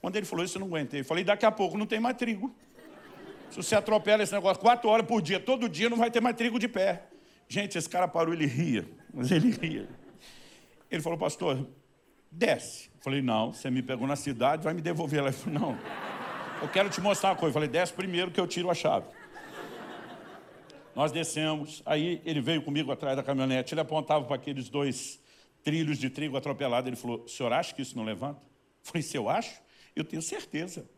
[0.00, 1.00] Quando ele falou isso, eu não aguentei.
[1.00, 2.56] Eu falei, daqui a pouco não tem mais trigo.
[3.50, 6.36] Se você atropela esse negócio quatro horas por dia, todo dia, não vai ter mais
[6.36, 7.02] trigo de pé.
[7.46, 8.88] Gente, esse cara parou, ele ria.
[9.12, 9.86] Mas ele ria.
[10.90, 11.68] Ele falou, pastor,
[12.32, 12.88] desce.
[12.94, 15.22] Eu falei, não, você me pegou na cidade, vai me devolver.
[15.22, 16.05] Ele falou, não.
[16.62, 17.50] Eu quero te mostrar uma coisa.
[17.50, 19.06] Eu falei, desce primeiro que eu tiro a chave.
[20.94, 25.20] Nós descemos, aí ele veio comigo atrás da caminhonete, ele apontava para aqueles dois
[25.62, 28.40] trilhos de trigo atropelado, ele falou, o senhor acha que isso não levanta?
[28.40, 28.46] Eu
[28.82, 29.60] falei, se eu acho,
[29.94, 30.88] eu tenho certeza.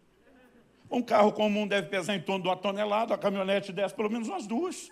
[0.88, 4.28] Um carro comum deve pesar em torno de uma tonelada, a caminhonete desce pelo menos
[4.28, 4.88] umas duas.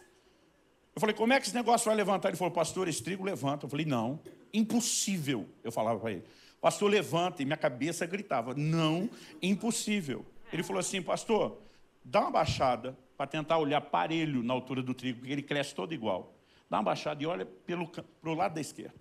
[0.93, 2.31] Eu falei, como é que esse negócio vai levantar?
[2.31, 3.67] Ele falou, pastor, esse trigo levanta.
[3.67, 4.19] Eu falei, não,
[4.53, 5.47] impossível.
[5.63, 6.25] Eu falava para ele,
[6.61, 7.43] pastor, levanta.
[7.43, 9.09] E minha cabeça gritava, não,
[9.41, 10.25] impossível.
[10.53, 11.61] Ele falou assim, pastor,
[12.05, 15.93] dá uma baixada para tentar olhar parelho na altura do trigo, porque ele cresce todo
[15.93, 16.35] igual.
[16.69, 18.95] Dá uma baixada e olha pelo pro lado da esquerda.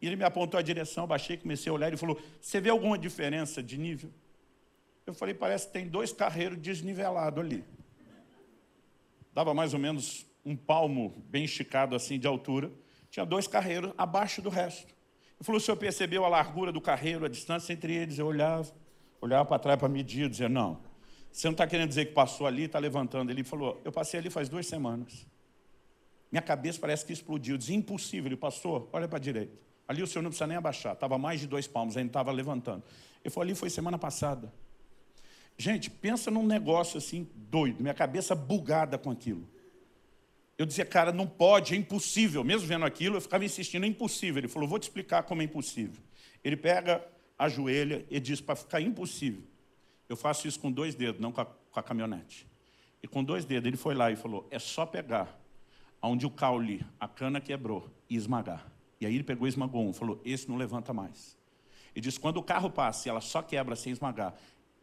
[0.00, 2.98] E ele me apontou a direção, baixei, comecei a olhar, ele falou, você vê alguma
[2.98, 4.10] diferença de nível?
[5.06, 7.64] Eu falei, parece que tem dois carreiros desnivelados ali.
[9.32, 12.70] Dava mais ou menos um palmo bem esticado assim de altura.
[13.10, 14.94] Tinha dois carreiros abaixo do resto.
[15.38, 18.18] Ele falou, o senhor percebeu a largura do carreiro, a distância entre eles?
[18.18, 18.72] Eu olhava
[19.20, 20.80] olhava para trás para medir, dizia, não,
[21.36, 23.30] você não está querendo dizer que passou ali, está levantando.
[23.30, 25.26] Ele falou, eu passei ali faz duas semanas.
[26.32, 27.58] Minha cabeça parece que explodiu.
[27.58, 28.28] Disse, impossível.
[28.28, 29.52] Ele passou, olha para a direita.
[29.86, 30.94] Ali o senhor não precisa nem abaixar.
[30.94, 32.82] Estava mais de dois palmos, ainda estava levantando.
[33.22, 34.50] Ele falou, ali foi semana passada.
[35.58, 37.82] Gente, pensa num negócio assim, doido.
[37.82, 39.46] Minha cabeça bugada com aquilo.
[40.56, 42.42] Eu dizia, cara, não pode, é impossível.
[42.44, 44.40] Mesmo vendo aquilo, eu ficava insistindo, é impossível.
[44.40, 46.02] Ele falou, vou te explicar como é impossível.
[46.42, 47.06] Ele pega
[47.38, 49.42] ajoelha e diz para ficar impossível.
[50.08, 52.46] Eu faço isso com dois dedos, não com a, com a, caminhonete.
[53.02, 55.38] E com dois dedos, ele foi lá e falou, é só pegar
[56.02, 58.70] onde o caule, a cana quebrou, e esmagar.
[59.00, 61.36] E aí ele pegou e esmagou um, falou, esse não levanta mais.
[61.94, 64.34] E diz, quando o carro passa e ela só quebra sem esmagar,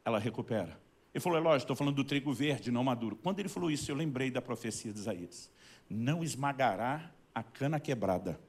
[0.03, 0.77] ela recupera.
[1.13, 3.15] Ele falou, é lógico, estou falando do trigo verde, não maduro.
[3.15, 5.49] Quando ele falou isso, eu lembrei da profecia de Isaías.
[5.89, 8.39] Não esmagará a cana quebrada,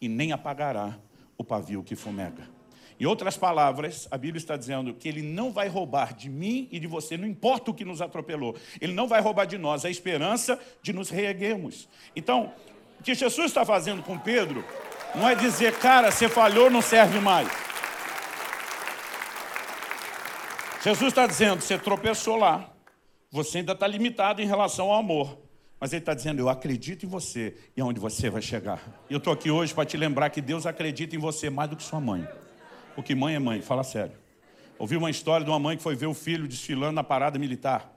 [0.00, 0.98] e nem apagará
[1.38, 2.59] o pavio que fumega.
[3.00, 6.78] Em outras palavras, a Bíblia está dizendo que ele não vai roubar de mim e
[6.78, 8.54] de você, não importa o que nos atropelou.
[8.78, 11.88] Ele não vai roubar de nós a esperança de nos reerguermos.
[12.14, 12.52] Então,
[13.00, 14.62] o que Jesus está fazendo com Pedro
[15.14, 17.48] não é dizer, cara, você falhou, não serve mais.
[20.84, 22.70] Jesus está dizendo, você tropeçou lá,
[23.30, 25.38] você ainda está limitado em relação ao amor.
[25.80, 28.82] Mas ele está dizendo, eu acredito em você e aonde você vai chegar.
[29.08, 31.82] Eu estou aqui hoje para te lembrar que Deus acredita em você mais do que
[31.82, 32.28] sua mãe.
[32.94, 34.16] Porque mãe é mãe, fala sério.
[34.78, 37.92] Ouvi uma história de uma mãe que foi ver o filho desfilando na parada militar.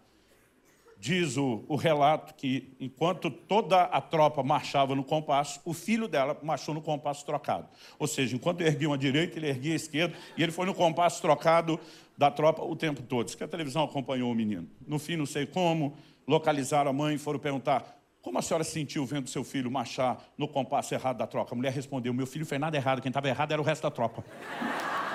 [0.99, 6.37] Diz o, o, relato que, enquanto toda a tropa marchava no compasso, o filho dela
[6.41, 7.67] marchou no compasso trocado.
[7.99, 11.21] Ou seja, enquanto erguiam a direita, ele erguia a esquerda, e ele foi no compasso
[11.21, 11.79] trocado
[12.17, 13.27] da tropa o tempo todo.
[13.27, 14.67] Isso que a televisão acompanhou o menino.
[14.87, 15.93] No fim, não sei como,
[16.27, 20.17] localizaram a mãe e foram perguntar como a senhora se sentiu vendo seu filho marchar
[20.37, 21.53] no compasso errado da troca?
[21.53, 23.91] A mulher respondeu, meu filho fez nada errado, quem estava errado era o resto da
[23.91, 24.23] tropa.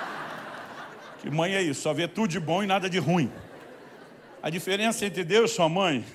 [1.19, 3.31] que mãe é isso, só vê tudo de bom e nada de ruim.
[4.43, 6.05] A diferença entre Deus e sua mãe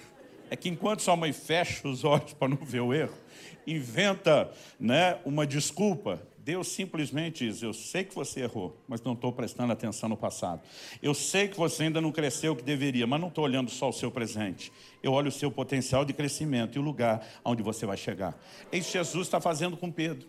[0.48, 3.18] é que enquanto sua mãe fecha os olhos para não ver o erro,
[3.66, 9.32] inventa né, uma desculpa, Deus simplesmente diz, eu sei que você errou, mas não estou
[9.32, 10.60] prestando atenção no passado.
[11.02, 13.88] Eu sei que você ainda não cresceu o que deveria, mas não estou olhando só
[13.88, 14.70] o seu presente.
[15.02, 18.38] Eu olho o seu potencial de crescimento e o lugar onde você vai chegar.
[18.70, 20.28] É isso que Jesus está fazendo com Pedro.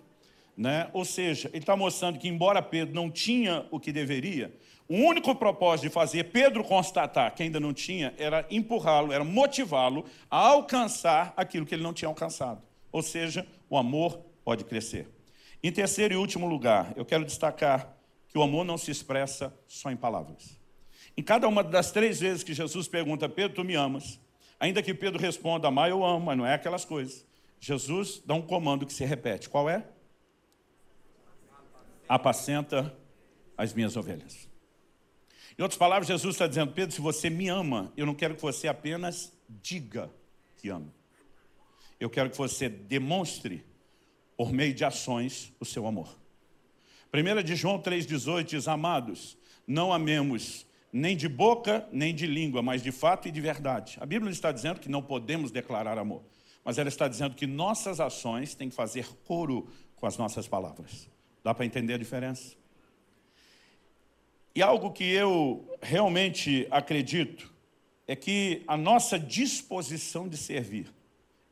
[0.55, 0.89] Né?
[0.93, 5.35] Ou seja, ele está mostrando que embora Pedro não tinha o que deveria, o único
[5.35, 11.33] propósito de fazer Pedro constatar que ainda não tinha era empurrá-lo, era motivá-lo a alcançar
[11.35, 12.61] aquilo que ele não tinha alcançado.
[12.89, 15.13] Ou seja, o amor pode crescer.
[15.65, 17.97] Em terceiro e último lugar, eu quero destacar
[18.27, 20.59] que o amor não se expressa só em palavras.
[21.17, 24.19] Em cada uma das três vezes que Jesus pergunta, Pedro, tu me amas?
[24.59, 27.25] Ainda que Pedro responda, amar eu amo, mas não é aquelas coisas.
[27.59, 29.49] Jesus dá um comando que se repete.
[29.49, 29.83] Qual é?
[32.07, 32.95] Apacenta
[33.57, 34.47] as minhas ovelhas.
[35.57, 38.41] Em outras palavras, Jesus está dizendo, Pedro, se você me ama, eu não quero que
[38.43, 40.11] você apenas diga
[40.57, 40.93] que ama.
[41.99, 43.65] Eu quero que você demonstre
[44.35, 46.17] por meio de ações, o seu amor.
[47.13, 52.81] 1 de João 3,18 diz, amados, não amemos nem de boca, nem de língua, mas
[52.81, 53.97] de fato e de verdade.
[53.99, 56.23] A Bíblia não está dizendo que não podemos declarar amor,
[56.63, 61.09] mas ela está dizendo que nossas ações têm que fazer coro com as nossas palavras.
[61.43, 62.55] Dá para entender a diferença?
[64.55, 67.53] E algo que eu realmente acredito
[68.07, 70.93] é que a nossa disposição de servir,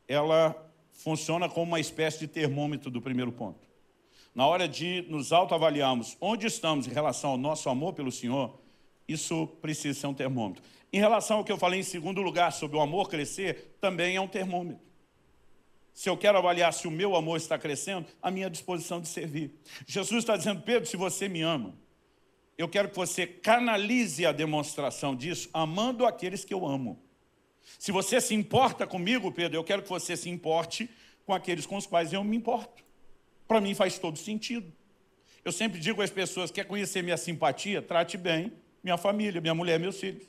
[0.08, 0.63] ela
[0.94, 3.68] funciona como uma espécie de termômetro do primeiro ponto.
[4.34, 8.58] Na hora de nos autoavaliarmos onde estamos em relação ao nosso amor pelo Senhor,
[9.06, 10.62] isso precisa ser um termômetro.
[10.92, 14.20] Em relação ao que eu falei em segundo lugar, sobre o amor crescer, também é
[14.20, 14.82] um termômetro.
[15.92, 19.54] Se eu quero avaliar se o meu amor está crescendo, a minha disposição de servir.
[19.86, 21.74] Jesus está dizendo, Pedro, se você me ama,
[22.56, 27.03] eu quero que você canalize a demonstração disso, amando aqueles que eu amo.
[27.78, 30.88] Se você se importa comigo, Pedro, eu quero que você se importe
[31.24, 32.84] com aqueles com os quais eu me importo.
[33.46, 34.72] Para mim faz todo sentido.
[35.44, 37.82] Eu sempre digo às pessoas, quer conhecer minha simpatia?
[37.82, 38.52] Trate bem
[38.84, 40.28] minha família, minha mulher, meus filhos.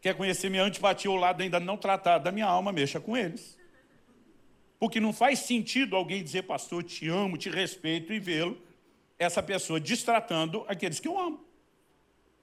[0.00, 2.70] Quer conhecer minha antipatia ou lado ainda não tratado da minha alma?
[2.70, 3.58] Mexa com eles.
[4.78, 8.60] Porque não faz sentido alguém dizer, pastor, te amo, te respeito e vê-lo,
[9.18, 11.44] essa pessoa distratando aqueles que eu amo.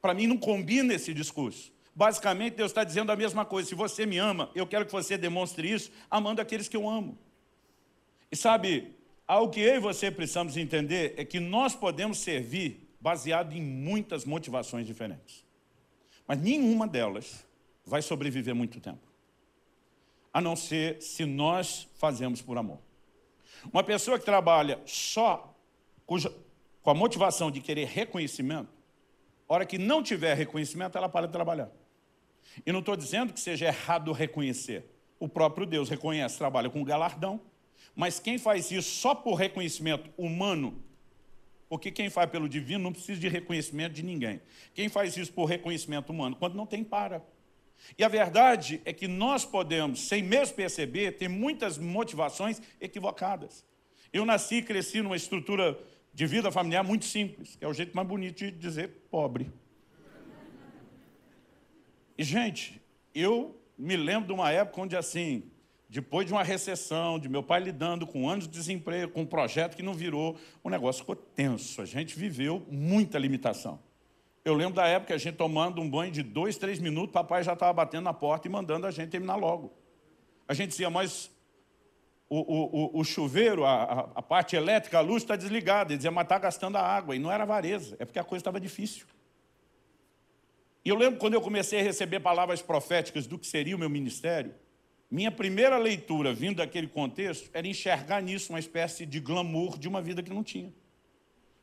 [0.02, 1.72] Para mim não combina esse discurso.
[2.00, 3.68] Basicamente, Deus está dizendo a mesma coisa.
[3.68, 7.18] Se você me ama, eu quero que você demonstre isso amando aqueles que eu amo.
[8.32, 8.96] E sabe,
[9.28, 14.24] algo que eu e você precisamos entender é que nós podemos servir baseado em muitas
[14.24, 15.44] motivações diferentes.
[16.26, 17.46] Mas nenhuma delas
[17.86, 19.06] vai sobreviver muito tempo.
[20.34, 22.80] A não ser se nós fazemos por amor.
[23.74, 25.54] Uma pessoa que trabalha só
[26.06, 26.34] cuja,
[26.82, 28.70] com a motivação de querer reconhecimento,
[29.50, 31.70] hora que não tiver reconhecimento, ela para de trabalhar.
[32.66, 34.86] E não estou dizendo que seja errado reconhecer.
[35.20, 37.42] O próprio Deus reconhece, trabalha com galardão.
[37.96, 40.82] Mas quem faz isso só por reconhecimento humano,
[41.68, 44.42] porque quem faz pelo divino não precisa de reconhecimento de ninguém.
[44.74, 47.24] Quem faz isso por reconhecimento humano, quando não tem, para.
[47.98, 53.66] E a verdade é que nós podemos, sem mesmo perceber, ter muitas motivações equivocadas.
[54.12, 55.78] Eu nasci e cresci numa estrutura
[56.14, 59.52] de vida familiar muito simples, que é o jeito mais bonito de dizer pobre.
[62.20, 62.82] E, gente,
[63.16, 65.42] eu me lembro de uma época onde, assim,
[65.88, 69.78] depois de uma recessão, de meu pai lidando com anos de desemprego, com um projeto
[69.78, 71.82] que não virou, o negócio ficou tenso.
[71.82, 73.80] A gente viveu muita limitação.
[74.44, 77.54] Eu lembro da época a gente tomando um banho de dois, três minutos, papai já
[77.54, 79.72] estava batendo na porta e mandando a gente terminar logo.
[80.46, 81.32] A gente dizia, mas
[82.30, 85.94] o, o, o, chuveiro, a, a, parte elétrica, a luz está desligada.
[85.94, 87.16] Ele dizia, mas está gastando a água.
[87.16, 89.08] E não era avareza, é porque a coisa estava difícil.
[90.84, 93.90] E eu lembro quando eu comecei a receber palavras proféticas do que seria o meu
[93.90, 94.54] ministério,
[95.12, 100.02] minha primeira leitura, vindo daquele contexto, era enxergar nisso uma espécie de glamour de uma
[100.02, 100.72] vida que não tinha.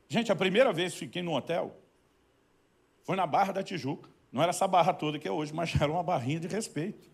[0.09, 1.77] Gente, a primeira vez que fiquei num hotel
[3.05, 4.11] foi na Barra da Tijuca.
[4.33, 7.09] Não era essa barra toda que é hoje, mas era uma barrinha de respeito.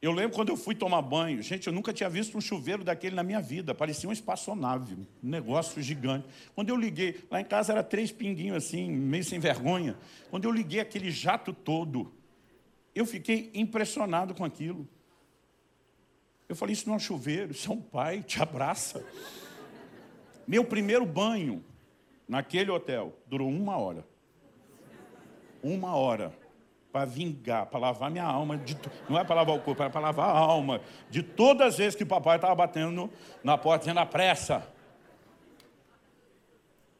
[0.00, 3.16] Eu lembro quando eu fui tomar banho, gente, eu nunca tinha visto um chuveiro daquele
[3.16, 6.24] na minha vida, parecia uma espaçonave, um negócio gigante.
[6.54, 9.96] Quando eu liguei, lá em casa era três pinguinhos assim, meio sem vergonha.
[10.30, 12.12] Quando eu liguei aquele jato todo,
[12.94, 14.88] eu fiquei impressionado com aquilo.
[16.48, 19.04] Eu falei, isso não é um chuveiro, isso é um pai, te abraça.
[20.46, 21.64] Meu primeiro banho
[22.28, 24.06] naquele hotel durou uma hora.
[25.60, 26.32] Uma hora
[26.92, 28.76] para vingar, para lavar minha alma, de,
[29.08, 30.80] não é para lavar o corpo, é para lavar a alma,
[31.10, 33.10] de todas as vezes que o papai estava batendo
[33.44, 34.66] na porta, dizendo pressa.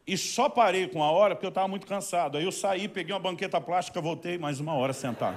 [0.07, 2.39] E só parei com a hora porque eu estava muito cansado.
[2.39, 5.36] Aí eu saí, peguei uma banqueta plástica, voltei mais uma hora sentado.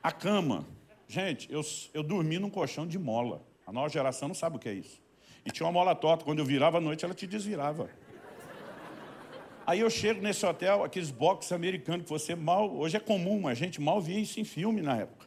[0.00, 0.64] A cama.
[1.08, 1.60] Gente, eu,
[1.92, 3.42] eu dormi num colchão de mola.
[3.66, 5.02] A nova geração não sabe o que é isso.
[5.44, 6.24] E tinha uma mola torta.
[6.24, 7.90] Quando eu virava à noite, ela te desvirava.
[9.66, 12.74] Aí eu chego nesse hotel, aqueles boxes americanos que você mal...
[12.76, 15.26] Hoje é comum, a gente mal via isso em filme na época.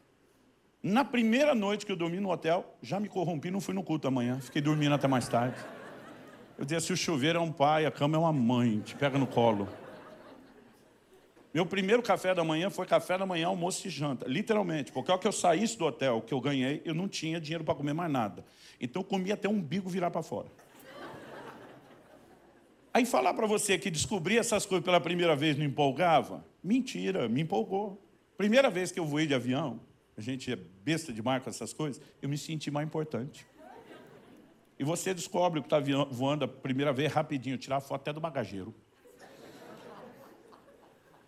[0.84, 4.08] Na primeira noite que eu dormi no hotel, já me corrompi, não fui no culto
[4.08, 4.40] amanhã.
[4.40, 5.58] Fiquei dormindo até mais tarde.
[6.56, 9.18] Eu dizia, se o chuveiro é um pai, a cama é uma mãe, te pega
[9.18, 9.68] no colo.
[11.52, 14.28] Meu primeiro café da manhã foi café da manhã, almoço e janta.
[14.28, 17.64] Literalmente, porque ao que eu saísse do hotel, que eu ganhei, eu não tinha dinheiro
[17.64, 18.46] para comer mais nada.
[18.80, 20.48] Então eu comia até um umbigo virar para fora.
[22.98, 27.42] Aí falar para você que descobrir essas coisas pela primeira vez não empolgava, mentira, me
[27.42, 28.04] empolgou.
[28.36, 29.80] Primeira vez que eu voei de avião,
[30.18, 33.46] a gente é besta demais com essas coisas, eu me senti mais importante.
[34.80, 35.80] E você descobre que está
[36.10, 38.74] voando a primeira vez rapidinho, tirar foto até do bagageiro.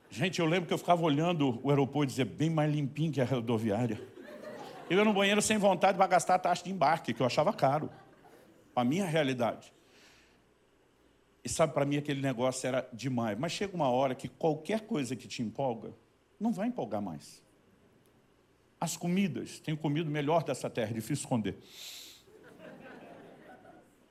[0.09, 3.25] Gente, eu lembro que eu ficava olhando o aeroporto dizia, bem mais limpinho que a
[3.25, 4.01] rodoviária.
[4.89, 7.53] Eu ia no banheiro sem vontade para gastar a taxa de embarque, que eu achava
[7.53, 7.91] caro.
[8.75, 9.71] A minha realidade.
[11.43, 13.37] E sabe, para mim aquele negócio era demais.
[13.37, 15.93] Mas chega uma hora que qualquer coisa que te empolga,
[16.39, 17.43] não vai empolgar mais.
[18.79, 21.57] As comidas, tenho comido melhor dessa terra, difícil esconder.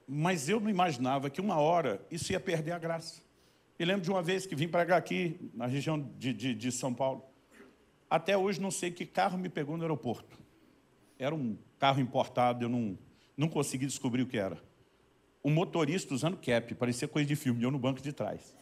[0.07, 3.23] Mas eu não imaginava que uma hora isso ia perder a graça.
[3.79, 6.93] E lembro de uma vez que vim pregar aqui, na região de, de, de São
[6.93, 7.25] Paulo.
[8.11, 10.39] Até hoje não sei que carro me pegou no aeroporto.
[11.19, 12.99] Era um carro importado, eu não,
[13.37, 14.68] não consegui descobrir o que era
[15.45, 18.57] um motorista usando cap, parecia coisa de filme, eu no banco de trás.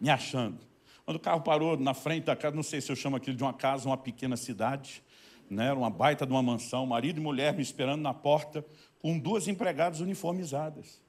[0.00, 0.58] Me achando.
[1.04, 3.42] Quando o carro parou na frente da casa, não sei se eu chamo aquilo de
[3.42, 5.02] uma casa, uma pequena cidade,
[5.50, 5.72] né?
[5.72, 8.64] uma baita de uma mansão, marido e mulher me esperando na porta,
[8.98, 11.02] com duas empregadas uniformizadas.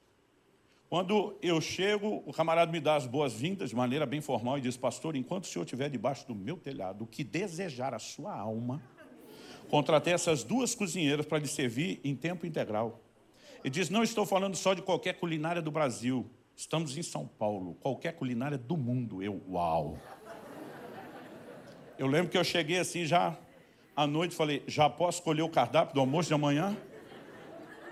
[0.88, 4.76] Quando eu chego, o camarada me dá as boas-vindas de maneira bem formal e diz,
[4.76, 8.80] pastor, enquanto o senhor estiver debaixo do meu telhado, o que desejar a sua alma,
[9.68, 13.00] contratei essas duas cozinheiras para lhe servir em tempo integral.
[13.64, 16.30] E diz, não estou falando só de qualquer culinária do Brasil.
[16.56, 19.22] Estamos em São Paulo, qualquer culinária do mundo.
[19.22, 19.98] Eu, uau!
[21.98, 23.36] Eu lembro que eu cheguei assim já
[23.94, 26.76] à noite, falei, já posso escolher o cardápio do almoço de amanhã?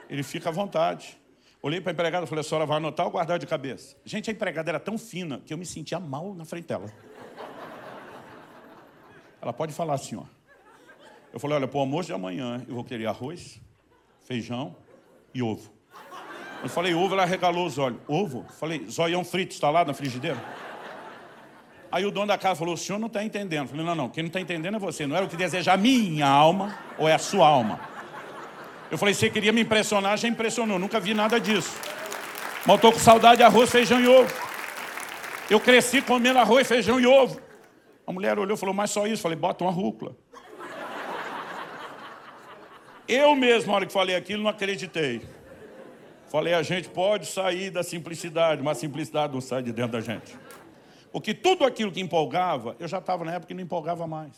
[0.08, 1.18] Ele fica à vontade.
[1.62, 3.96] Olhei para a empregada e falei, a senhora vai anotar ou guardar de cabeça?
[4.04, 6.92] Gente, a empregada era tão fina que eu me sentia mal na frente dela.
[9.40, 10.24] Ela pode falar assim, ó.
[11.32, 13.60] Eu falei, olha, para o almoço de amanhã eu vou querer arroz,
[14.22, 14.76] feijão,
[15.34, 15.74] e ovo.
[16.62, 18.00] Eu falei ovo, ela regalou os olhos.
[18.08, 18.46] Ovo?
[18.58, 20.42] Falei, zoião frito, está lá na frigideira?
[21.92, 23.64] Aí o dono da casa falou, o senhor não está entendendo.
[23.64, 25.06] Eu falei, não, não, quem não está entendendo é você.
[25.06, 27.78] Não era o que deseja a minha alma ou é a sua alma?
[28.90, 30.78] Eu falei, você queria me impressionar, já impressionou.
[30.78, 31.76] Nunca vi nada disso.
[32.66, 34.32] Mas estou com saudade de arroz, feijão e ovo.
[35.50, 37.40] Eu cresci comendo arroz, feijão e ovo.
[38.06, 39.20] A mulher olhou e falou, mas só isso?
[39.20, 40.16] Eu falei, bota uma rúcula.
[43.06, 45.22] Eu mesmo, na hora que falei aquilo, não acreditei.
[46.28, 50.00] Falei, a gente pode sair da simplicidade, mas a simplicidade não sai de dentro da
[50.00, 50.36] gente.
[51.12, 54.34] Porque tudo aquilo que empolgava, eu já estava na época que não empolgava mais.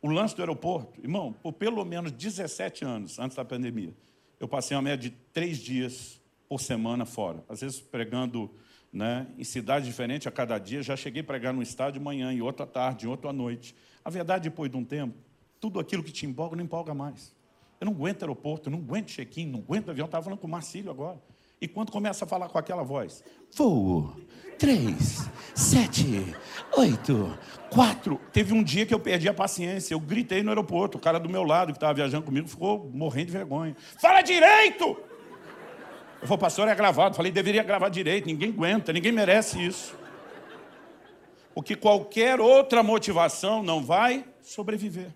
[0.00, 3.94] O lance do aeroporto, irmão, por pelo menos 17 anos antes da pandemia,
[4.40, 7.44] eu passei uma média de três dias por semana fora.
[7.48, 8.50] Às vezes pregando
[8.92, 10.82] né, em cidades diferentes a cada dia.
[10.82, 13.74] Já cheguei a pregar num estado de manhã, em outra tarde, em outra à noite.
[14.04, 15.14] A verdade, depois de um tempo,
[15.60, 17.34] tudo aquilo que te empolga não empolga mais.
[17.82, 20.04] Eu não aguento aeroporto, não aguento check-in, não aguento avião.
[20.04, 21.20] Estava falando com o Marcílio agora.
[21.60, 23.24] E quando começa a falar com aquela voz,
[23.56, 24.14] voo,
[24.56, 26.32] três, sete,
[26.76, 27.36] oito,
[27.70, 28.20] quatro.
[28.32, 31.28] Teve um dia que eu perdi a paciência, eu gritei no aeroporto, o cara do
[31.28, 33.74] meu lado que estava viajando comigo ficou morrendo de vergonha.
[34.00, 34.96] Fala direito!
[36.20, 37.16] Eu falei, pastor, é gravado.
[37.16, 39.96] Falei, deveria gravar direito, ninguém aguenta, ninguém merece isso.
[41.52, 45.12] Porque qualquer outra motivação não vai sobreviver.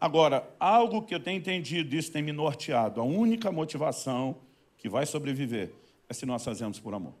[0.00, 4.36] Agora, algo que eu tenho entendido, isso tem me norteado, a única motivação
[4.76, 5.72] que vai sobreviver
[6.08, 7.14] é se nós fazemos por amor.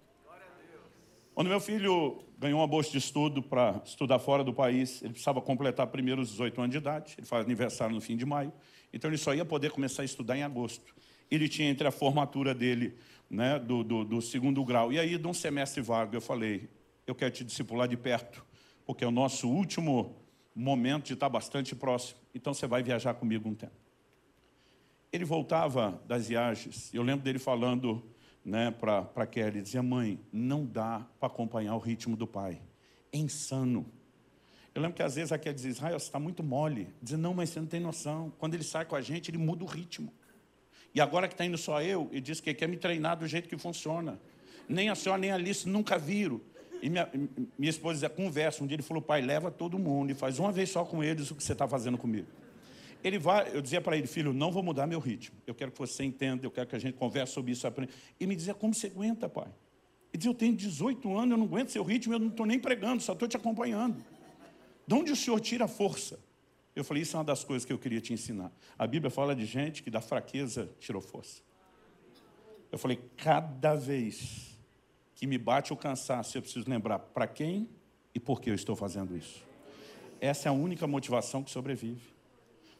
[1.34, 5.40] Quando meu filho ganhou uma bolsa de estudo para estudar fora do país, ele precisava
[5.40, 8.52] completar primeiro os 18 anos de idade, ele faz aniversário no fim de maio,
[8.92, 10.94] então ele só ia poder começar a estudar em agosto.
[11.30, 12.94] Ele tinha entre a formatura dele,
[13.28, 16.68] né, do, do, do segundo grau, e aí de um semestre vago, eu falei,
[17.06, 18.44] eu quero te discipular de perto,
[18.86, 20.14] porque é o nosso último
[20.54, 23.72] momento de estar bastante próximo, então você vai viajar comigo um tempo.
[25.12, 28.04] Ele voltava das viagens, eu lembro dele falando
[28.44, 32.60] né, para Kelly, dizia, mãe, não dá para acompanhar o ritmo do pai,
[33.12, 33.86] é insano.
[34.74, 36.92] Eu lembro que às vezes a Kelly dizia, Israel, você está muito mole.
[37.00, 38.32] Dizia, não, mas você não tem noção.
[38.38, 40.12] Quando ele sai com a gente, ele muda o ritmo.
[40.92, 43.48] E agora que está indo só eu, ele diz que quer me treinar do jeito
[43.48, 44.20] que funciona.
[44.68, 46.40] Nem a senhora, nem a Alice nunca viram.
[46.84, 47.10] E minha,
[47.58, 48.62] minha esposa dizia, conversa.
[48.62, 51.30] Um dia ele falou, pai, leva todo mundo e faz uma vez só com eles
[51.30, 52.28] o que você está fazendo comigo
[53.04, 55.36] ele vai, eu dizia para ele, filho, não vou mudar meu ritmo.
[55.46, 57.66] Eu quero que você entenda, eu quero que a gente converse sobre isso.
[57.66, 57.92] Aprenda.
[58.18, 59.44] E me dizia, como você aguenta, pai?
[59.44, 62.58] Ele dizia, eu tenho 18 anos, eu não aguento seu ritmo, eu não estou nem
[62.58, 64.02] pregando, só estou te acompanhando.
[64.86, 66.18] De onde o senhor tira a força?
[66.74, 68.50] Eu falei, isso é uma das coisas que eu queria te ensinar.
[68.78, 71.42] A Bíblia fala de gente que da fraqueza tirou força.
[72.72, 74.53] Eu falei, cada vez
[75.14, 77.68] que me bate o cansaço, eu preciso lembrar para quem
[78.14, 79.42] e por que eu estou fazendo isso.
[80.20, 82.02] Essa é a única motivação que sobrevive.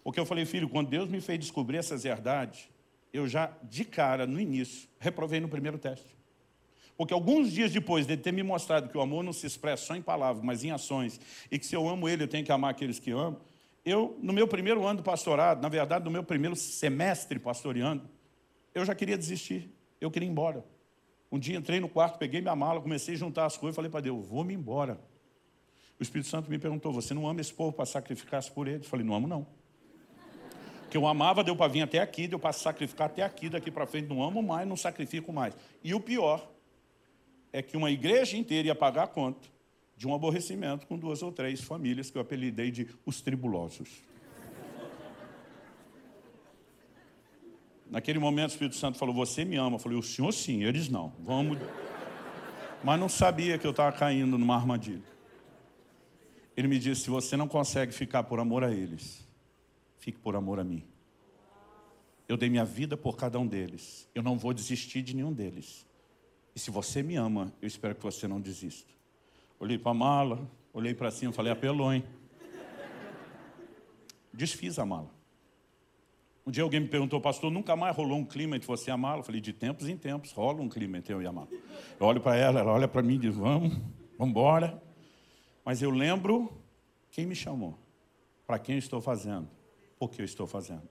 [0.03, 2.69] Porque eu falei, filho, quando Deus me fez descobrir essas verdades,
[3.13, 6.15] eu já, de cara, no início, reprovei no primeiro teste.
[6.97, 9.97] Porque alguns dias depois de ter me mostrado que o amor não se expressa só
[9.97, 11.21] em palavras, mas em ações,
[11.51, 13.41] e que se eu amo ele, eu tenho que amar aqueles que amo,
[13.85, 18.09] eu, no meu primeiro ano do pastorado, na verdade, no meu primeiro semestre pastoreando,
[18.75, 19.71] eu já queria desistir,
[20.01, 20.65] eu queria ir embora.
[21.35, 24.01] Um dia entrei no quarto, peguei minha mala, comecei a juntar as coisas falei para
[24.01, 25.01] Deus, vou-me embora.
[25.99, 28.79] O Espírito Santo me perguntou, você não ama esse povo para sacrificar-se por ele?
[28.79, 29.47] Eu falei, não amo não
[30.89, 33.85] que eu amava, deu para vir até aqui, deu para sacrificar até aqui, daqui para
[33.85, 35.53] frente não amo mais, não sacrifico mais.
[35.83, 36.49] E o pior
[37.53, 39.49] é que uma igreja inteira ia pagar a conta
[39.97, 44.05] de um aborrecimento com duas ou três famílias que eu apelidei de os tribulosos.
[47.91, 49.77] Naquele momento o Espírito Santo falou, você me ama.
[49.77, 51.13] Eu falei, o senhor sim, eles não.
[51.21, 51.59] Vamos.
[52.83, 55.03] Mas não sabia que eu estava caindo numa armadilha.
[56.57, 59.27] Ele me disse, se você não consegue ficar por amor a eles,
[59.99, 60.85] fique por amor a mim.
[62.29, 64.09] Eu dei minha vida por cada um deles.
[64.15, 65.87] Eu não vou desistir de nenhum deles.
[66.55, 68.93] E se você me ama, eu espero que você não desista.
[69.59, 72.05] Olhei para a mala, olhei para cima, falei, apelou, hein?
[74.33, 75.11] Desfiz a mala.
[76.47, 78.97] Um dia alguém me perguntou, pastor, nunca mais rolou um clima entre você e a
[78.97, 79.21] mala?
[79.21, 81.49] Eu falei, de tempos em tempos rola um clima entre eu e a mala.
[81.99, 83.73] Eu olho para ela, ela olha para mim e diz, vamos,
[84.19, 84.83] vamos embora.
[85.65, 86.53] Mas eu lembro
[87.11, 87.79] quem me chamou,
[88.47, 89.49] para quem estou fazendo
[89.99, 90.87] o que eu estou fazendo.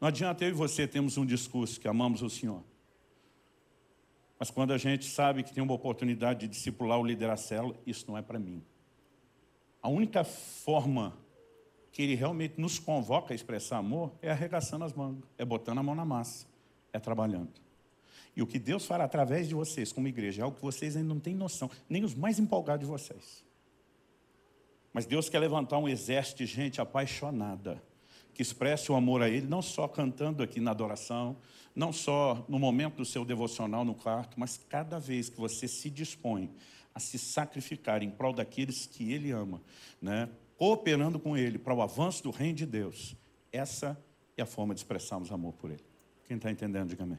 [0.00, 2.62] Não adianta eu e você termos um discurso que amamos o Senhor.
[4.38, 7.76] Mas quando a gente sabe que tem uma oportunidade de discipular ou liderar a célula,
[7.86, 8.64] isso não é para mim.
[9.80, 11.16] A única forma
[11.92, 15.82] que ele realmente nos convoca a expressar amor é arregaçando as mangas, é botando a
[15.82, 16.46] mão na massa,
[16.92, 17.52] é trabalhando.
[18.34, 21.08] E o que Deus fará através de vocês como igreja é algo que vocês ainda
[21.08, 23.44] não têm noção, nem os mais empolgados de vocês.
[24.90, 27.82] Mas Deus quer levantar um exército de gente apaixonada,
[28.32, 31.36] que expresse o amor a Ele, não só cantando aqui na adoração,
[31.74, 35.90] não só no momento do seu devocional no quarto, mas cada vez que você se
[35.90, 36.50] dispõe
[36.94, 39.60] a se sacrificar em prol daqueles que Ele ama,
[40.00, 40.28] né?
[40.62, 43.16] Cooperando com Ele para o avanço do reino de Deus.
[43.50, 44.00] Essa
[44.36, 45.82] é a forma de expressarmos amor por Ele.
[46.24, 47.18] Quem está entendendo, diga amém.